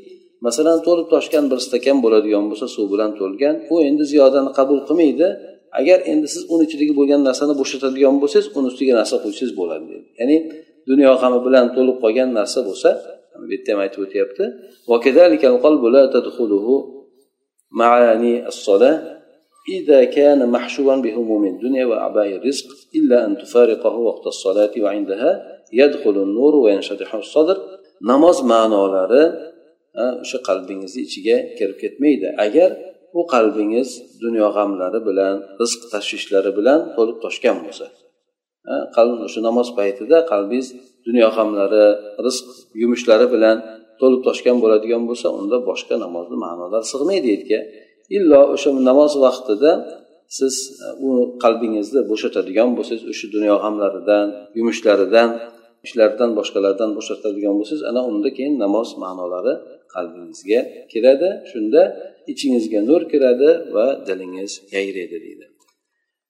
masalan 0.47 0.79
to'lib 0.87 1.07
toshgan 1.15 1.45
bir 1.51 1.59
stakan 1.67 1.97
bo'ladigan 2.05 2.45
bo'lsa 2.51 2.67
suv 2.77 2.87
bilan 2.93 3.11
to'lgan 3.21 3.55
u 3.73 3.75
endi 3.89 4.05
ziyodani 4.13 4.51
qabul 4.59 4.79
qilmaydi 4.89 5.29
agar 5.80 6.00
endi 6.12 6.28
siz 6.34 6.44
uni 6.54 6.64
ichidagi 6.68 6.94
bo'lgan 7.00 7.22
narsani 7.28 7.54
bo'shatadigan 7.62 8.16
bo'lsangiz 8.24 8.48
uni 8.58 8.68
ustiga 8.72 8.94
narsa 9.00 9.16
qo'ysangiz 9.24 9.54
bo'ladi 9.60 9.86
deydi 9.92 10.08
ya'ni 10.20 10.38
dunyo 10.90 11.10
g'ami 11.22 11.40
bilan 11.48 11.66
to'lib 11.76 11.98
qolgan 12.04 12.30
narsa 12.40 12.60
bo'lsa 12.70 12.90
bu 13.40 13.46
yerda 13.54 13.70
ham 13.74 13.80
aytib 13.86 14.02
o'tyapti 14.06 14.44
معاني 17.72 18.48
الصلاة 18.48 18.96
إذا 19.70 20.04
كان 20.04 20.50
محشوا 20.50 20.96
بهموم 20.96 21.44
الدنيا 21.46 21.86
وأعباء 21.86 22.28
الرزق 22.38 22.68
إلا 22.96 23.18
أن 23.26 23.38
تفارقه 23.38 23.96
وقت 24.10 24.28
الصلاة 24.28 24.74
وعندها 24.84 25.32
يدخل 25.74 26.16
النور 26.28 26.54
وينشرح 26.56 27.16
الصدر 27.16 27.58
namoz 28.02 28.38
ma'nolari 28.52 29.24
o'sha 30.24 30.40
qalbingizni 30.48 31.02
ichiga 31.08 31.38
kirib 31.58 31.78
ketmaydi 31.84 32.28
agar 32.46 32.70
u 33.19 33.21
qalbingiz 33.35 33.89
dunyo 34.25 34.47
g'amlari 34.57 35.01
bilan 35.09 35.35
rizq 35.61 35.81
tashvishlari 35.93 36.51
bilan 36.59 36.81
to'lib 36.97 37.19
toshgan 37.25 37.57
bo'lsa. 37.65 37.87
O'sha 39.27 39.41
namoz 39.49 39.69
paytida 39.79 40.17
qalbingiz 40.33 40.69
dunyo 41.07 41.29
g'amlari 41.37 41.85
rizq 42.27 42.47
yumushlari 42.83 43.27
bilan 43.35 43.57
to'lib 44.01 44.21
toshgan 44.29 44.57
bo'ladigan 44.63 45.03
bo'lsa 45.09 45.27
unda 45.39 45.57
boshqa 45.71 45.95
namozni 46.05 46.37
ma'nolar 46.45 46.83
sig'maydi 46.93 47.29
yerga 47.35 47.61
illo 48.17 48.41
o'sha 48.55 48.71
namoz 48.91 49.13
vaqtida 49.25 49.73
siz 50.39 50.55
e, 50.87 50.89
u 51.07 51.11
qalbingizni 51.45 52.01
bo'shatadigan 52.11 52.69
bo'lsangiz 52.77 53.05
o'sha 53.13 53.27
dunyo 53.37 53.55
g'amlaridan 53.65 54.27
yumushlaridan 54.59 55.29
ishlardan 55.87 56.31
boshqalardan 56.39 56.91
bo'shatadigan 56.99 57.55
bo'lsangiz 57.59 57.85
ana 57.91 58.01
unda 58.11 58.31
keyin 58.37 58.55
namoz 58.65 58.89
ma'nolari 59.05 59.55
qalbingizga 59.94 60.60
kiradi 60.92 61.30
shunda 61.52 61.82
ichingizga 62.32 62.80
nur 62.90 63.02
kiradi 63.12 63.50
va 63.76 63.86
dilingiz 64.08 64.52
yayraydi 64.76 65.20
deydi 65.26 65.48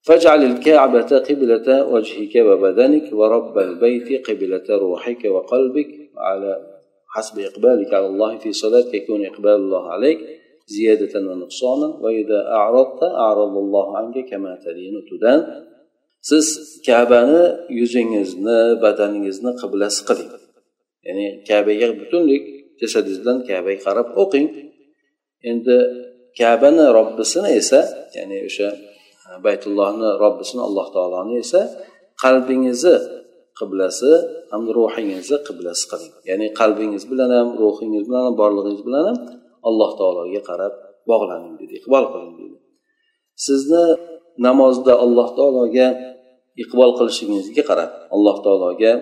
فاجعل 0.08 0.42
الكعبة 0.52 1.12
قبلة 1.30 1.68
وجهك 1.94 2.36
وبدنك 2.48 3.08
ورب 3.20 3.56
البيت 3.68 4.10
قبلة 4.28 4.68
روحك 4.84 5.22
وقلبك 5.36 5.92
على 6.28 6.52
حسب 7.14 7.36
إقبالك 7.50 7.94
على 7.98 8.08
الله 8.12 8.32
في 8.44 8.50
صلاتك 8.64 8.94
يكون 8.94 9.22
إقبال 9.26 9.58
الله 9.64 9.84
عليك 9.96 10.20
زيادة 10.76 11.14
ونقصانا 11.30 11.88
وإذا 12.04 12.40
أعرضت 12.58 13.02
أعرض 13.04 13.54
الله 13.64 13.88
عنك 13.98 14.16
كما 14.30 14.52
تدين 14.66 14.96
تدان 15.10 15.42
siz 16.30 16.48
kabani 16.86 17.42
yuzingizni 17.80 18.60
badaningizni 18.84 19.52
qiblasi 19.62 20.02
qiling 20.08 20.32
ya'ni 21.06 21.26
kabaga 21.48 21.88
butunlik 22.00 22.46
jasadingiz 22.83 23.19
bilan 23.23 23.39
kabaga 23.49 23.81
qarab 23.87 24.09
o'qing. 24.23 24.47
Endi 25.51 25.77
kabani 26.39 26.85
robbisini 26.99 27.51
esa 27.61 27.81
ya'ni 28.17 28.37
o'sha 28.49 28.69
e, 29.29 29.31
baytullohni 29.47 30.09
robbisini 30.23 30.63
alloh 30.69 30.87
taoloni 30.95 31.35
esa 31.45 31.61
qalbingizni 32.23 32.97
qiblasi 33.59 34.13
hamda 34.53 34.71
ruhingizni 34.79 35.39
qiblasi 35.49 35.85
qiling. 35.93 36.15
Ya'ni 36.31 36.47
qalbingiz 36.61 37.05
bilan 37.11 37.31
ham 37.37 37.49
ruhingiz 37.63 38.05
bilan 38.09 38.23
ham 38.27 38.35
borlig'ingiz 38.41 38.83
bilan 38.89 39.05
ham 39.09 39.19
alloh 39.69 39.91
taologa 40.01 40.41
qarab 40.51 40.75
bog'laning 41.11 41.55
dedi 41.61 41.75
iqbol 41.81 42.05
qiling 42.13 42.35
dedi. 42.41 42.57
Sizni 43.47 43.85
namozda 44.47 44.93
alloh 45.05 45.29
taologa 45.39 45.89
iqbol 46.63 46.91
qilishingizga 46.99 47.63
qarab 47.71 47.91
alloh 48.15 48.37
taologa 48.45 48.93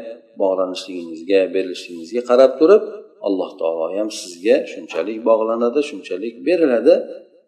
bog'lanishligingizga 0.40 1.40
berilishingizga 1.54 2.22
qarab 2.30 2.52
turib 2.60 2.82
alloh 3.26 3.50
taolo 3.60 3.86
ham 3.96 4.08
sizga 4.20 4.56
shunchalik 4.72 5.18
bog'lanadi 5.28 5.80
shunchalik 5.90 6.34
beriladi. 6.48 6.94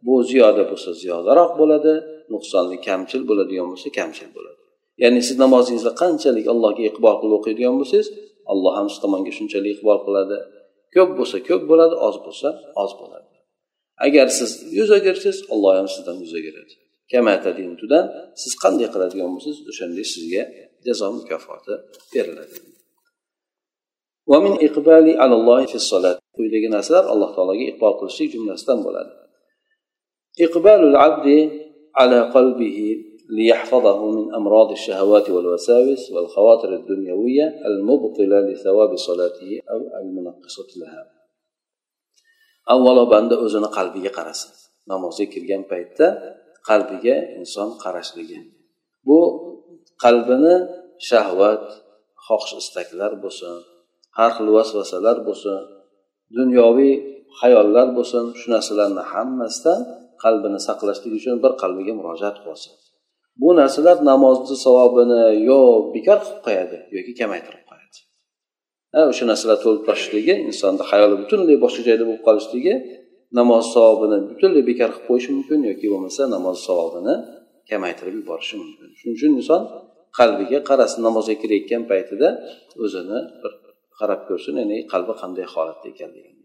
Bu 0.06 0.14
ziyoda 0.30 0.62
bo'lsa 0.70 0.90
ziyodaroq 1.02 1.52
bo'ladi 1.60 1.92
nuqsonli 2.32 2.76
kamchil 2.88 3.22
bo'ladigan 3.30 3.66
bo'lsa 3.72 3.88
kamchil 3.98 4.28
bo'ladi. 4.36 4.60
Ya'ni 5.02 5.20
siz 5.28 5.36
namozingizni 5.44 5.92
qanchalik 6.02 6.46
allohga 6.52 6.82
iqbol 6.90 7.14
qilib 7.20 7.34
o'qiydigan 7.38 7.74
bo'lsangiz 7.80 8.08
alloh 8.52 8.72
ham 8.78 8.86
siz 8.92 8.98
tomonga 9.04 9.32
shunchalik 9.38 9.70
iqbol 9.76 9.98
qiladi. 10.06 10.36
Ko'p 10.94 11.10
bo'lsa 11.18 11.36
ko'p 11.48 11.62
bo'ladi 11.70 11.94
oz 12.08 12.16
bo'lsa 12.24 12.48
oz 12.82 12.92
bo'ladi. 13.00 13.28
Agar 14.06 14.26
siz 14.38 14.50
yuz 14.78 14.88
o'girsangiz 14.96 15.38
alloh 15.52 15.72
ham 15.78 15.88
sizdan 15.94 16.16
yuz 16.24 16.32
o'giradi. 16.38 16.74
Siz 18.42 18.52
qanday 18.62 18.88
qiladigan 18.94 19.28
bo'lsangiz 19.34 19.58
o'shanday 19.70 20.06
sizga 20.14 20.42
jazo 20.86 21.06
mukofoti 21.18 21.74
beriladi. 22.14 22.56
quyidagi 26.35 26.67
narsalar 26.75 27.05
alloh 27.13 27.29
taologa 27.35 27.63
iqbol 27.71 27.93
qilishlik 27.99 28.29
jumlasidan 28.35 28.79
bo'ladi 28.85 29.13
iqbalul 30.45 30.97
abdi 31.07 31.37
ala 32.01 32.19
qalbihi 32.35 32.89
ليحفظه 33.37 33.99
من 34.17 34.25
أمراض 34.39 34.69
الشهوات 34.71 35.29
والوساوس 35.29 36.11
والخواطر 36.11 36.69
الدنيوية 36.79 37.47
المبطلة 37.69 38.37
لثواب 38.47 38.91
صلاته 38.95 39.51
أو 39.71 39.79
المنقصة 40.01 40.69
لها 40.81 41.03
avvalo 42.73 43.03
banda 43.13 43.35
o'zini 43.45 43.69
qalbiga 43.77 44.11
qarasin 44.17 44.51
namozga 44.91 45.25
kirgan 45.33 45.63
paytda 45.71 46.07
qalbiga 46.69 47.15
inson 47.39 47.69
qarashligi 47.83 48.39
bu 49.07 49.19
qalbini 50.03 50.55
shahvat 51.09 51.63
xohish 52.27 52.53
istaklar 52.61 53.11
bo'lsin 53.23 53.55
har 54.18 54.30
xil 54.36 54.48
vasvasalar 54.56 55.16
bo'lsin 55.28 55.56
dunyoviy 56.38 56.94
xayollar 57.40 57.88
bo'lsin 57.98 58.24
shu 58.38 58.46
narsalarni 58.54 59.02
hammasidan 59.12 59.80
qalbini 60.24 60.60
saqlashlik 60.68 61.12
uchun 61.18 61.34
bir 61.44 61.52
qalbiga 61.62 61.92
murojaat 62.00 62.36
qilsin. 62.44 62.72
Bu 63.40 63.48
narsalar 63.60 63.96
namozni 64.10 64.56
savobini 64.66 65.22
yo 65.48 65.60
bekor 65.94 66.18
qilib 66.24 66.40
qo'yadi 66.46 66.78
yoki 66.96 67.12
kamaytirib 67.20 67.64
qo'yadi. 67.70 67.98
O'sha 69.12 69.24
narsalar 69.30 69.58
to'lib 69.64 69.82
toshishligi 69.88 70.34
insonni 70.48 70.84
hayoli 70.90 71.14
butunlay 71.22 71.56
boshqa 71.64 71.82
joyda 71.88 72.04
bo'lib 72.08 72.24
qolishligi 72.28 72.74
namoz 73.38 73.64
savobini 73.74 74.18
butunlay 74.30 74.62
bekor 74.70 74.90
qilib 74.94 75.06
qo'yishi 75.08 75.30
mumkin 75.36 75.60
yoki 75.70 75.86
bo'lmasa 75.92 76.22
namoz 76.34 76.56
savobini 76.68 77.14
kamaytirib 77.70 78.14
yuborishi 78.20 78.54
mumkin. 78.62 78.88
Shuning 78.98 79.16
uchun 79.18 79.32
inson 79.40 79.62
qalbiga 80.18 80.58
qarasin 80.68 81.00
namozga 81.08 81.34
kirayotgan 81.42 81.82
paytida 81.90 82.28
o'zini 82.84 83.18
bir 83.42 83.52
qarab 84.01 84.21
ko'rsin 84.29 84.55
ya'ni 84.61 84.77
qalbi 84.91 85.13
qanday 85.21 85.45
holatda 85.53 85.87
ekanligini 85.93 86.43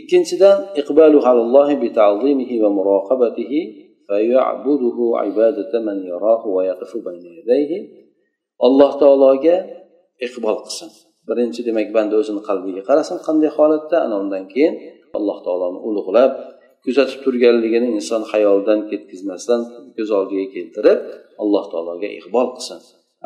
ikkinchidan 0.00 0.58
iqbalu 0.80 1.18
alallohi 1.30 1.74
bi 1.82 1.88
ta'zimihi 2.00 2.54
va 2.62 2.70
muraqabatihi 2.78 3.60
فيعبده 4.08 4.98
عبادة 5.22 5.72
من 5.88 5.98
يراه 6.12 6.42
ويقف 6.56 6.92
بين 7.06 7.24
يديه 7.38 7.72
alloh 8.66 8.90
taologa 9.02 9.56
iqbol 10.26 10.56
qilsin 10.66 10.90
birinchi 11.28 11.60
demak 11.68 11.88
banda 11.96 12.14
o'zini 12.20 12.42
qalbiga 12.48 12.82
qarasin 12.88 13.16
qanday 13.26 13.50
holatda 13.58 13.96
ana 14.06 14.16
undan 14.22 14.44
keyin 14.52 14.74
alloh 15.18 15.38
taoloni 15.46 15.78
ulug'lab 15.88 16.32
kuzatib 16.84 17.18
turganligini 17.24 17.88
inson 17.98 18.22
xayolidan 18.32 18.80
ketkazmasdan 18.90 19.60
ko'z 19.96 20.10
oldiga 20.18 20.46
keltirib 20.54 20.98
alloh 21.42 21.64
taologa 21.72 22.08
iqbol 22.18 22.46
qilsin 22.56 22.78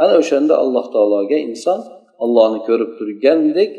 ana 0.03 0.13
o'shanda 0.23 0.55
alloh 0.63 0.85
taologa 0.95 1.39
inson 1.49 1.79
ollohni 2.24 2.60
ko'rib 2.68 2.92
turgandek 3.00 3.72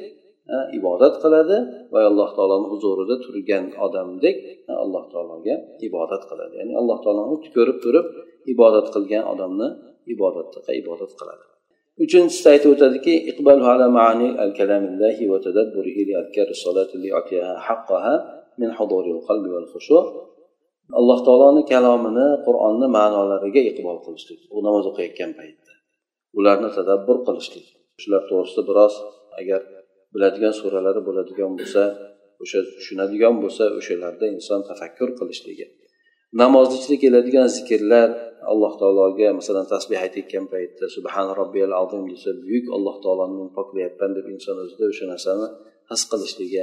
ibodat 0.79 1.14
qiladi 1.22 1.57
va 1.92 2.01
alloh 2.11 2.29
taoloni 2.37 2.66
huzurida 2.72 3.16
turgan 3.24 3.64
odamdek 3.87 4.37
alloh 4.85 5.05
taologa 5.12 5.55
ibodat 5.88 6.22
qiladi. 6.31 6.55
Ya'ni 6.61 6.74
alloh 6.81 6.98
taoloni 7.05 7.37
ko'rib 7.57 7.79
turib 7.85 8.07
ibodat 8.53 8.87
qilgan 8.94 9.24
odamni 9.33 9.68
ibodatda 10.14 10.70
ibodat 10.83 11.12
qiladi. 11.20 11.44
Uchinchisida 12.05 12.48
aytib 12.55 12.70
o'tadiki 12.74 13.14
ala 13.72 13.87
maani 13.98 14.29
al 14.42 14.51
kalamillahi 14.59 15.24
va 15.33 15.38
tadabburihi 15.46 16.03
li 16.09 16.14
adkari 16.22 16.55
solati 16.64 16.94
li 17.03 17.11
haqqaha 17.66 18.14
min 18.61 18.70
huduril 18.79 19.20
qalbi 19.29 19.48
wal 19.55 19.68
khushu. 19.72 19.98
Alloh 21.01 21.18
taoloni 21.27 21.62
kalomini 21.72 22.27
qur'onni 22.46 22.87
ma'nolariga 22.98 23.62
iqbol 23.70 23.98
qilishlik 24.07 24.40
u 24.57 24.59
namoz 24.66 24.85
o'qiyotgan 24.90 25.31
paytda. 25.38 25.72
Ularni 26.38 26.68
tadabbur 26.79 27.18
qilishlik. 27.27 27.66
Shular 28.03 28.23
to'g'risida 28.29 28.63
biroz 28.71 28.95
agar 29.41 29.61
biladigan 30.15 30.55
suralari 30.61 31.01
bo'ladigan 31.09 31.53
bo'lsa 31.59 31.83
o'sha 32.43 32.61
tushunadigan 32.77 33.35
bo'lsa 33.43 33.65
o'shalarda 33.79 34.27
inson 34.37 34.61
tafakkur 34.71 35.11
qilishligi. 35.19 35.67
Namozni 36.43 36.75
ichida 36.79 36.97
keladigan 37.05 37.49
zikrlar 37.57 38.09
alloh 38.53 38.73
taologa 38.81 39.29
masalan 39.39 39.67
tasbeh 39.73 39.99
aytayotgan 40.05 40.45
paytda 40.53 40.87
subhan 40.97 41.27
robbiyal 41.41 41.73
azim 41.83 42.03
desa 42.13 42.31
buyuk 42.45 42.67
alloh 42.77 42.97
taoloni 43.05 43.35
men 43.41 43.51
poklayapman 43.59 44.11
deb 44.17 44.27
inson 44.35 44.57
o'zida 44.65 44.85
o'sha 44.93 45.07
narsani 45.13 45.47
his 45.91 46.03
qilishligi 46.11 46.63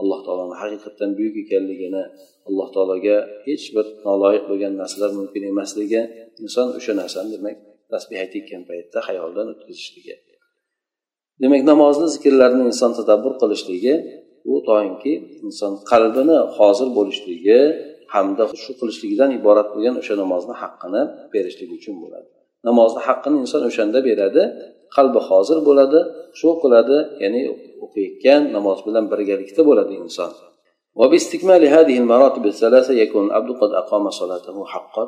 alloh 0.00 0.20
taoloni 0.26 0.56
haqiqatdan 0.62 1.10
buyuk 1.18 1.36
ekanligini 1.44 2.02
alloh 2.48 2.68
taologa 2.74 3.16
hech 3.46 3.66
bir 3.74 3.86
noloyiq 4.08 4.44
bo'lgan 4.50 4.74
narsalar 4.82 5.10
mumkin 5.20 5.42
emasligi 5.52 6.02
inson 6.44 6.68
o'sha 6.78 6.92
narsani 7.02 7.28
demak 7.34 7.56
tasbeh 7.92 8.18
aytayotgan 8.24 8.62
paytda 8.70 8.98
xayoldan 9.08 9.46
o'tkazishligi. 9.52 10.14
demak 11.41 11.61
namozni 11.71 12.07
zikrlarini 12.15 12.63
inson 12.71 12.91
tadabbur 12.99 13.33
qilishligi 13.41 13.93
u 14.51 14.53
toinki 14.69 15.13
inson 15.47 15.71
qalbini 15.91 16.37
hozir 16.57 16.87
bo'lishligi 16.97 17.59
hamda 18.13 18.43
shu 18.63 18.71
qilishligidan 18.79 19.29
iborat 19.39 19.67
bo'lgan 19.73 19.95
o'sha 20.01 20.13
namozni 20.23 20.55
haqqini 20.61 21.01
berishlik 21.33 21.69
uchun 21.77 21.95
bo'ladi 22.03 22.27
namozni 22.67 23.01
haqqini 23.07 23.37
inson 23.43 23.61
o'shanda 23.69 23.99
beradi 24.09 24.43
qalbi 24.95 25.19
hozir 25.29 25.57
bo'ladi 25.67 25.99
shu 26.39 26.49
qiladi 26.63 26.97
ya'ni 27.23 27.41
o'qiyotgan 27.85 28.41
namoz 28.57 28.77
bilan 28.87 29.03
birgalikda 29.11 29.61
bo'ladi 29.69 29.95
inson 30.05 30.31
وباستكمال 31.01 31.63
هذه 31.75 31.95
المراتب 32.03 32.45
الثلاثة 32.53 32.93
يكون 33.03 33.23
العبد 33.27 33.49
قد 33.61 33.71
أقام 33.81 34.09
صلاته 34.09 34.65
حقا 34.73 35.05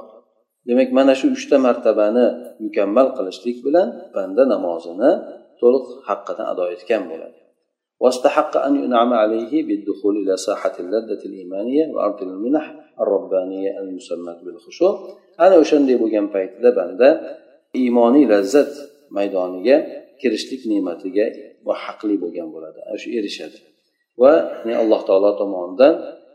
demak 0.67 0.89
mana 0.98 1.13
shu 1.19 1.28
uchta 1.38 1.58
martabani 1.67 2.26
mukammal 2.65 3.08
qilishlik 3.17 3.58
bilan 3.65 3.88
banda 4.15 4.43
namozini 4.54 5.12
to'liq 5.62 5.86
haqqidan 6.08 6.45
ado 6.54 6.63
etgan 6.76 7.04
bo'ladi 7.12 7.39
واستحق 8.04 8.54
أن 8.67 8.74
ينعم 8.84 9.12
عليه 9.13 9.54
بالدخول 9.67 10.13
إلى 10.24 10.38
ساحة 10.38 10.76
اللذة 10.80 11.22
الإيمانية 11.30 11.84
وأرض 11.93 12.19
المنح 12.22 12.65
الربانية 13.04 13.80
المسمى 13.80 14.34
بالخشوع 14.43 14.93
أنا 15.39 15.56
o'shanday 15.62 15.95
bo'lgan 16.04 16.26
paytida 16.36 16.69
banda 16.80 17.10
iymoniy 17.82 18.26
lazzat 18.34 18.72
maydoniga 19.17 19.78
kirishlik 20.22 20.62
ne'matiga 20.72 21.26
va 21.67 21.74
haqli 21.84 22.15
bo'lgan 22.24 22.48
bo'ladi 22.56 22.80
shu 23.02 23.10
erishadi 23.19 23.60
va 24.22 24.34
alloh 24.82 25.02
taolo 25.10 25.32
tomonidan 25.41 25.93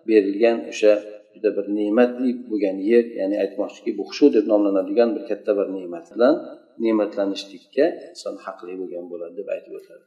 berilgan 0.09 0.57
o'sha 0.71 0.93
juda 1.35 1.51
bir 1.57 1.67
ne'matli 1.79 2.31
bo'lgan 2.51 2.77
yer 2.91 3.05
ya'ni 3.21 3.37
aytmoqchiki 3.45 3.91
bu 3.99 4.03
xushu 4.09 4.27
deb 4.37 4.45
nomlanadigan 4.53 5.09
bir 5.17 5.23
katta 5.31 5.51
bir 5.59 5.67
ne'mat 5.77 6.07
bilan 6.15 6.35
ne'matlanishlikka 6.84 7.86
inson 8.12 8.36
haqli 8.46 8.74
bo'lgan 8.82 9.06
bo'ladi 9.12 9.34
deb 9.40 9.48
aytib 9.56 9.74
o'tadi. 9.80 10.04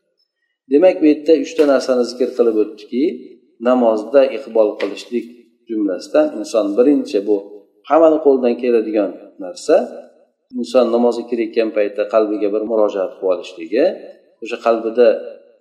Demak 0.72 0.96
bu 1.02 1.06
yerda 1.10 1.34
uchta 1.44 1.62
narsani 1.72 2.04
zikr 2.10 2.28
qilib 2.38 2.56
o'tdiki 2.62 3.04
namozda 3.68 4.20
iqbol 4.36 4.68
qilishlik 4.80 5.26
jumlasidan 5.70 6.26
inson 6.40 6.66
birinchi 6.78 7.18
bu 7.28 7.36
hammani 7.90 8.18
qo'lidan 8.24 8.54
keladigan 8.62 9.10
narsa 9.44 9.76
inson 10.60 10.86
namozga 10.94 11.24
kirayotgan 11.30 11.68
paytda 11.76 12.02
qalbiga 12.14 12.48
bir 12.54 12.62
murojaat 12.70 13.12
qilib 13.16 13.30
olishligi 13.34 13.84
o'sha 14.44 14.56
qalbida 14.66 15.06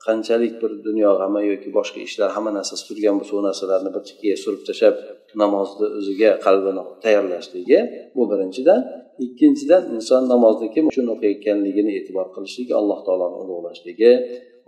qanchalik 0.06 0.54
bir 0.62 0.72
dunyo 0.88 1.10
g'ami 1.20 1.42
yoki 1.52 1.70
boshqa 1.78 2.00
ishlar 2.08 2.30
hamma 2.36 2.52
narsasi 2.58 2.84
turgan 2.90 3.16
bo'lsa 3.20 3.34
u 3.40 3.42
narsalarni 3.48 3.90
bir 3.96 4.04
chekkaga 4.08 4.38
surib 4.44 4.62
tashlab 4.70 4.96
namozni 5.42 5.88
o'ziga 6.00 6.30
qalbini 6.46 6.84
tayyorlashligi 7.04 7.80
bu 8.16 8.24
birinchidan. 8.32 8.80
Ikkinchidan 9.26 9.84
inson 9.96 10.24
namozni 10.34 10.68
kim 10.76 10.86
uchun 10.92 11.08
o'qiyotganligini 11.14 11.92
e'tibor 12.00 12.28
qilishligi 12.36 12.74
alloh 12.82 13.00
taoloni 13.08 13.38
ulug'lashligi. 13.44 14.12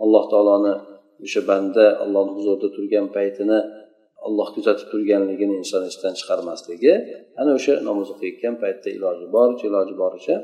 Alloh 0.04 0.24
taoloni 0.32 0.74
o'sha 1.24 1.40
banda 1.50 1.84
allohni 2.04 2.32
huzurida 2.38 2.68
turgan 2.76 3.06
paytini 3.16 3.58
alloh 4.26 4.48
kuzatib 4.56 4.86
turganligini 4.92 5.54
inson 5.62 5.82
esdan 5.90 6.12
chiqarmasligi. 6.18 6.92
Ana 7.40 7.50
o'sha 7.58 7.72
namoz 7.88 8.08
o'qiyotgan 8.14 8.54
paytda 8.62 8.88
iloji 8.96 9.26
boricha 9.36 9.64
iloji 9.70 9.94
boricha 10.02 10.36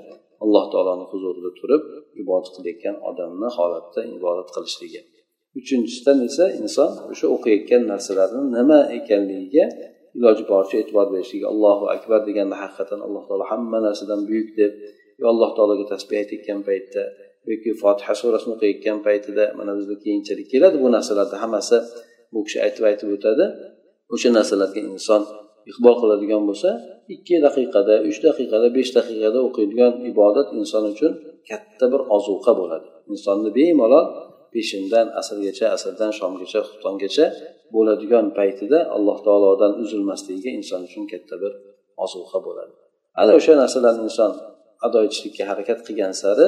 alloh 0.45 0.65
taoloni 0.73 1.05
huzurida 1.13 1.51
turib 1.61 1.83
ibodat 2.23 2.49
qilayotgan 2.57 2.97
odamni 3.11 3.49
holatda 3.57 4.01
ibodat 4.19 4.49
qilishligi. 4.57 5.01
Uchinchisidan 5.61 6.19
esa 6.29 6.45
inson 6.63 6.91
o'sha 7.13 7.27
o'qiyotgan 7.35 7.83
narsalarni 7.93 8.43
nima 8.57 8.79
ekanligiga 8.99 9.65
iloji 10.19 10.45
boricha 10.53 10.77
e'tibor 10.83 11.07
berishligi. 11.15 11.47
Allohu 11.53 11.85
akbar 11.97 12.21
deganda 12.29 12.57
haqiqatdan 12.63 13.01
alloh 13.07 13.23
taolo 13.29 13.45
hamma 13.53 13.79
narsadan 13.87 14.21
buyuk 14.29 14.51
deb 14.61 14.73
yo 15.21 15.25
alloh 15.33 15.51
taologa 15.57 15.85
tasbeh 15.93 16.17
aytayotgan 16.23 16.61
paytda 16.69 17.03
yoki 17.51 17.71
fotiha 17.83 18.15
surasini 18.21 18.53
o'qiyotgan 18.57 18.99
paytida 19.07 19.45
mana 19.59 19.73
bizda 19.79 19.95
keyinchalik 20.05 20.47
keladi 20.53 20.77
bu 20.85 20.89
narsalarni 20.97 21.37
hammasi 21.45 21.77
bu 22.33 22.39
kishi 22.47 22.59
aytib 22.67 22.85
aytib 22.91 23.09
o'tadi. 23.17 23.45
O'sha 24.15 24.31
narsalarga 24.39 24.81
inson 24.93 25.23
iqbol 25.71 25.95
qiladigan 26.03 26.43
bo'lsa 26.49 26.71
ikki 27.15 27.37
daqiqada 27.47 27.95
uch 28.09 28.19
daqiqada 28.27 28.69
besh 28.77 28.91
daqiqada 28.99 29.39
o'qiydigan 29.49 29.93
ibodat 30.11 30.49
inson 30.61 30.85
uchun 30.93 31.13
katta 31.49 31.87
bir 31.93 32.01
ozuqa 32.17 32.53
bo'ladi. 32.61 32.89
Insonni 33.13 33.51
bemalol 33.59 34.07
peshindan 34.55 35.07
asrgacha 35.21 35.67
asrdan 35.77 36.11
shomgacha 36.19 36.61
xuftongacha 36.69 37.27
bo'ladigan 37.75 38.27
paytida 38.39 38.79
alloh 38.97 39.19
taolodan 39.27 39.73
uzilmasligiga 39.83 40.51
inson 40.59 40.81
uchun 40.89 41.05
katta 41.13 41.35
bir 41.43 41.53
ozuqa 42.05 42.39
bo'ladi. 42.47 42.75
Ana 43.21 43.33
o'sha 43.39 43.53
narsalarni 43.63 44.03
inson 44.11 44.33
ado 44.87 44.99
etishlikka 45.07 45.45
harakat 45.51 45.79
qilgan 45.87 46.13
sari 46.23 46.47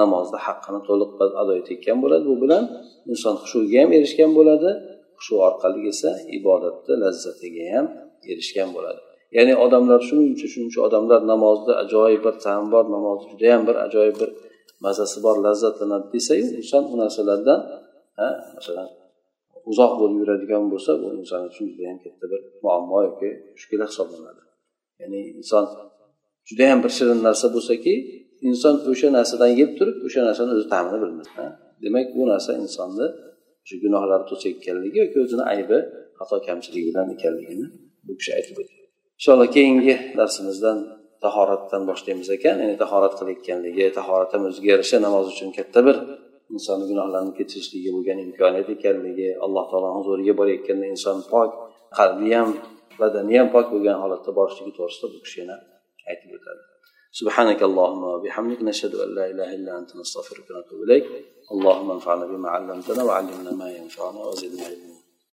namozni 0.00 0.38
haqqini 0.46 0.80
to'liq 0.88 1.10
ado 1.42 1.52
etayotgan 1.60 1.98
bo'ladi. 2.04 2.24
Bu 2.30 2.36
bilan 2.44 2.64
inson 3.12 3.34
xushuvga 3.42 3.78
ham 3.82 3.90
erishgan 3.98 4.30
bo'ladi 4.38 4.70
shu 5.24 5.34
orqali 5.48 5.80
esa 5.92 6.10
ibodatni 6.38 6.94
lazzatiga 7.02 7.64
ham 7.74 7.86
erishgan 8.32 8.70
bo'ladi. 8.76 9.02
Ya'ni 9.36 9.54
odamlar 9.64 10.00
shuncha 10.08 10.46
shuncha 10.54 10.78
odamlar 10.86 11.20
namozda 11.32 11.72
ajoyib 11.82 12.20
bir 12.26 12.34
ta'mi 12.44 12.66
bor 12.74 12.84
namozni 12.96 13.26
judayam 13.32 13.62
bir 13.68 13.76
ajoyib 13.86 14.16
bir 14.22 14.30
mazasi 14.84 15.18
bor 15.26 15.36
lazzatlanadi 15.46 16.06
desayu 16.16 16.46
inson 16.60 16.82
u 16.92 16.94
narsalardan 17.02 17.60
masalan 18.56 18.88
uzoq 19.70 19.92
bo'lib 20.00 20.18
yuradigan 20.22 20.64
bo'lsa 20.72 20.90
bu 21.02 21.06
inson 21.20 21.40
uchun 21.50 21.64
judayam 21.72 21.98
katta 22.04 22.24
bir 22.32 22.40
muammo 22.64 22.98
yoki 23.08 23.28
mushkula 23.54 23.84
hisoblanadi. 23.90 24.42
Ya'ni 25.00 25.20
inson 25.40 25.64
judayam 26.48 26.78
bir 26.84 26.92
shirin 26.98 27.20
narsa 27.28 27.46
bo'lsaki 27.56 27.94
inson 28.48 28.74
o'sha 28.90 29.08
narsadan 29.18 29.50
yeb 29.60 29.70
turib 29.78 29.96
o'sha 30.06 30.20
narsani 30.28 30.50
o'zi 30.56 30.66
ta'mini 30.72 30.98
bilmaydi 31.02 31.46
demak 31.84 32.06
bu 32.16 32.22
narsa 32.32 32.50
insonni 32.62 33.06
shu 33.68 33.74
gunohlari 33.84 34.24
to'sayotganligi 34.30 34.98
yoki 35.04 35.18
o'zini 35.24 35.44
aybi 35.52 35.78
xato 36.18 36.36
kamchiligi 36.46 36.86
bilan 36.88 37.06
ekanligini 37.14 37.66
bu 38.06 38.12
kishi 38.18 38.32
aytib 38.38 38.56
o'tgan. 38.62 38.83
inshaalloh 39.17 39.49
keyingi 39.55 39.93
darsimizdan 40.19 40.77
tahoratdan 41.25 41.81
boshlaymiz 41.89 42.29
ekan 42.37 42.55
ya'ni 42.63 42.75
tahorat 42.83 43.13
qilayotganligi 43.19 43.85
tahorat 43.99 44.29
ham 44.33 44.43
o'ziga 44.49 44.69
yarasha 44.73 44.97
namoz 45.05 45.25
uchun 45.33 45.49
katta 45.57 45.79
bir 45.87 45.97
insonni 46.55 46.85
gunohlarini 46.91 47.33
kechirishligiga 47.39 47.91
bo'lgan 47.97 48.17
imkoniyat 48.25 48.69
ekanligi 48.75 49.27
alloh 49.45 49.63
taoloni 49.71 49.95
huzuriga 49.99 50.33
borayotganda 50.39 50.85
inson 50.93 51.17
pok 51.31 51.49
qalbi 51.97 52.29
ham 52.37 52.49
badani 53.01 53.35
ham 53.39 53.47
pok 53.55 53.65
bo'lgan 53.73 53.97
holatda 54.03 54.31
borishligi 54.39 54.71
to'g'risida 54.77 55.07
bu 55.13 55.17
kishi 55.25 55.37
yana 55.41 55.55
aytib 56.11 56.31
o'tadi 56.39 56.63
سبحانك 57.19 57.63
اللهم 57.69 58.03
وبحمدك 58.13 58.61
نشهد 58.69 58.93
أن 59.03 59.09
لا 59.17 59.25
إله 59.31 59.49
إلا 59.57 59.71
أنت 59.79 59.95
نستغفرك 59.95 60.45
ونتوب 60.51 60.79
إليك 60.85 61.05
اللهم 61.53 61.91
انفعنا 61.91 62.25
بما 62.31 62.49
علمتنا 62.55 63.01
وعلمنا 63.03 63.51
ما 63.61 63.67
ينفعنا 63.77 64.19
وزدنا 64.27 64.65
علما 64.69 64.92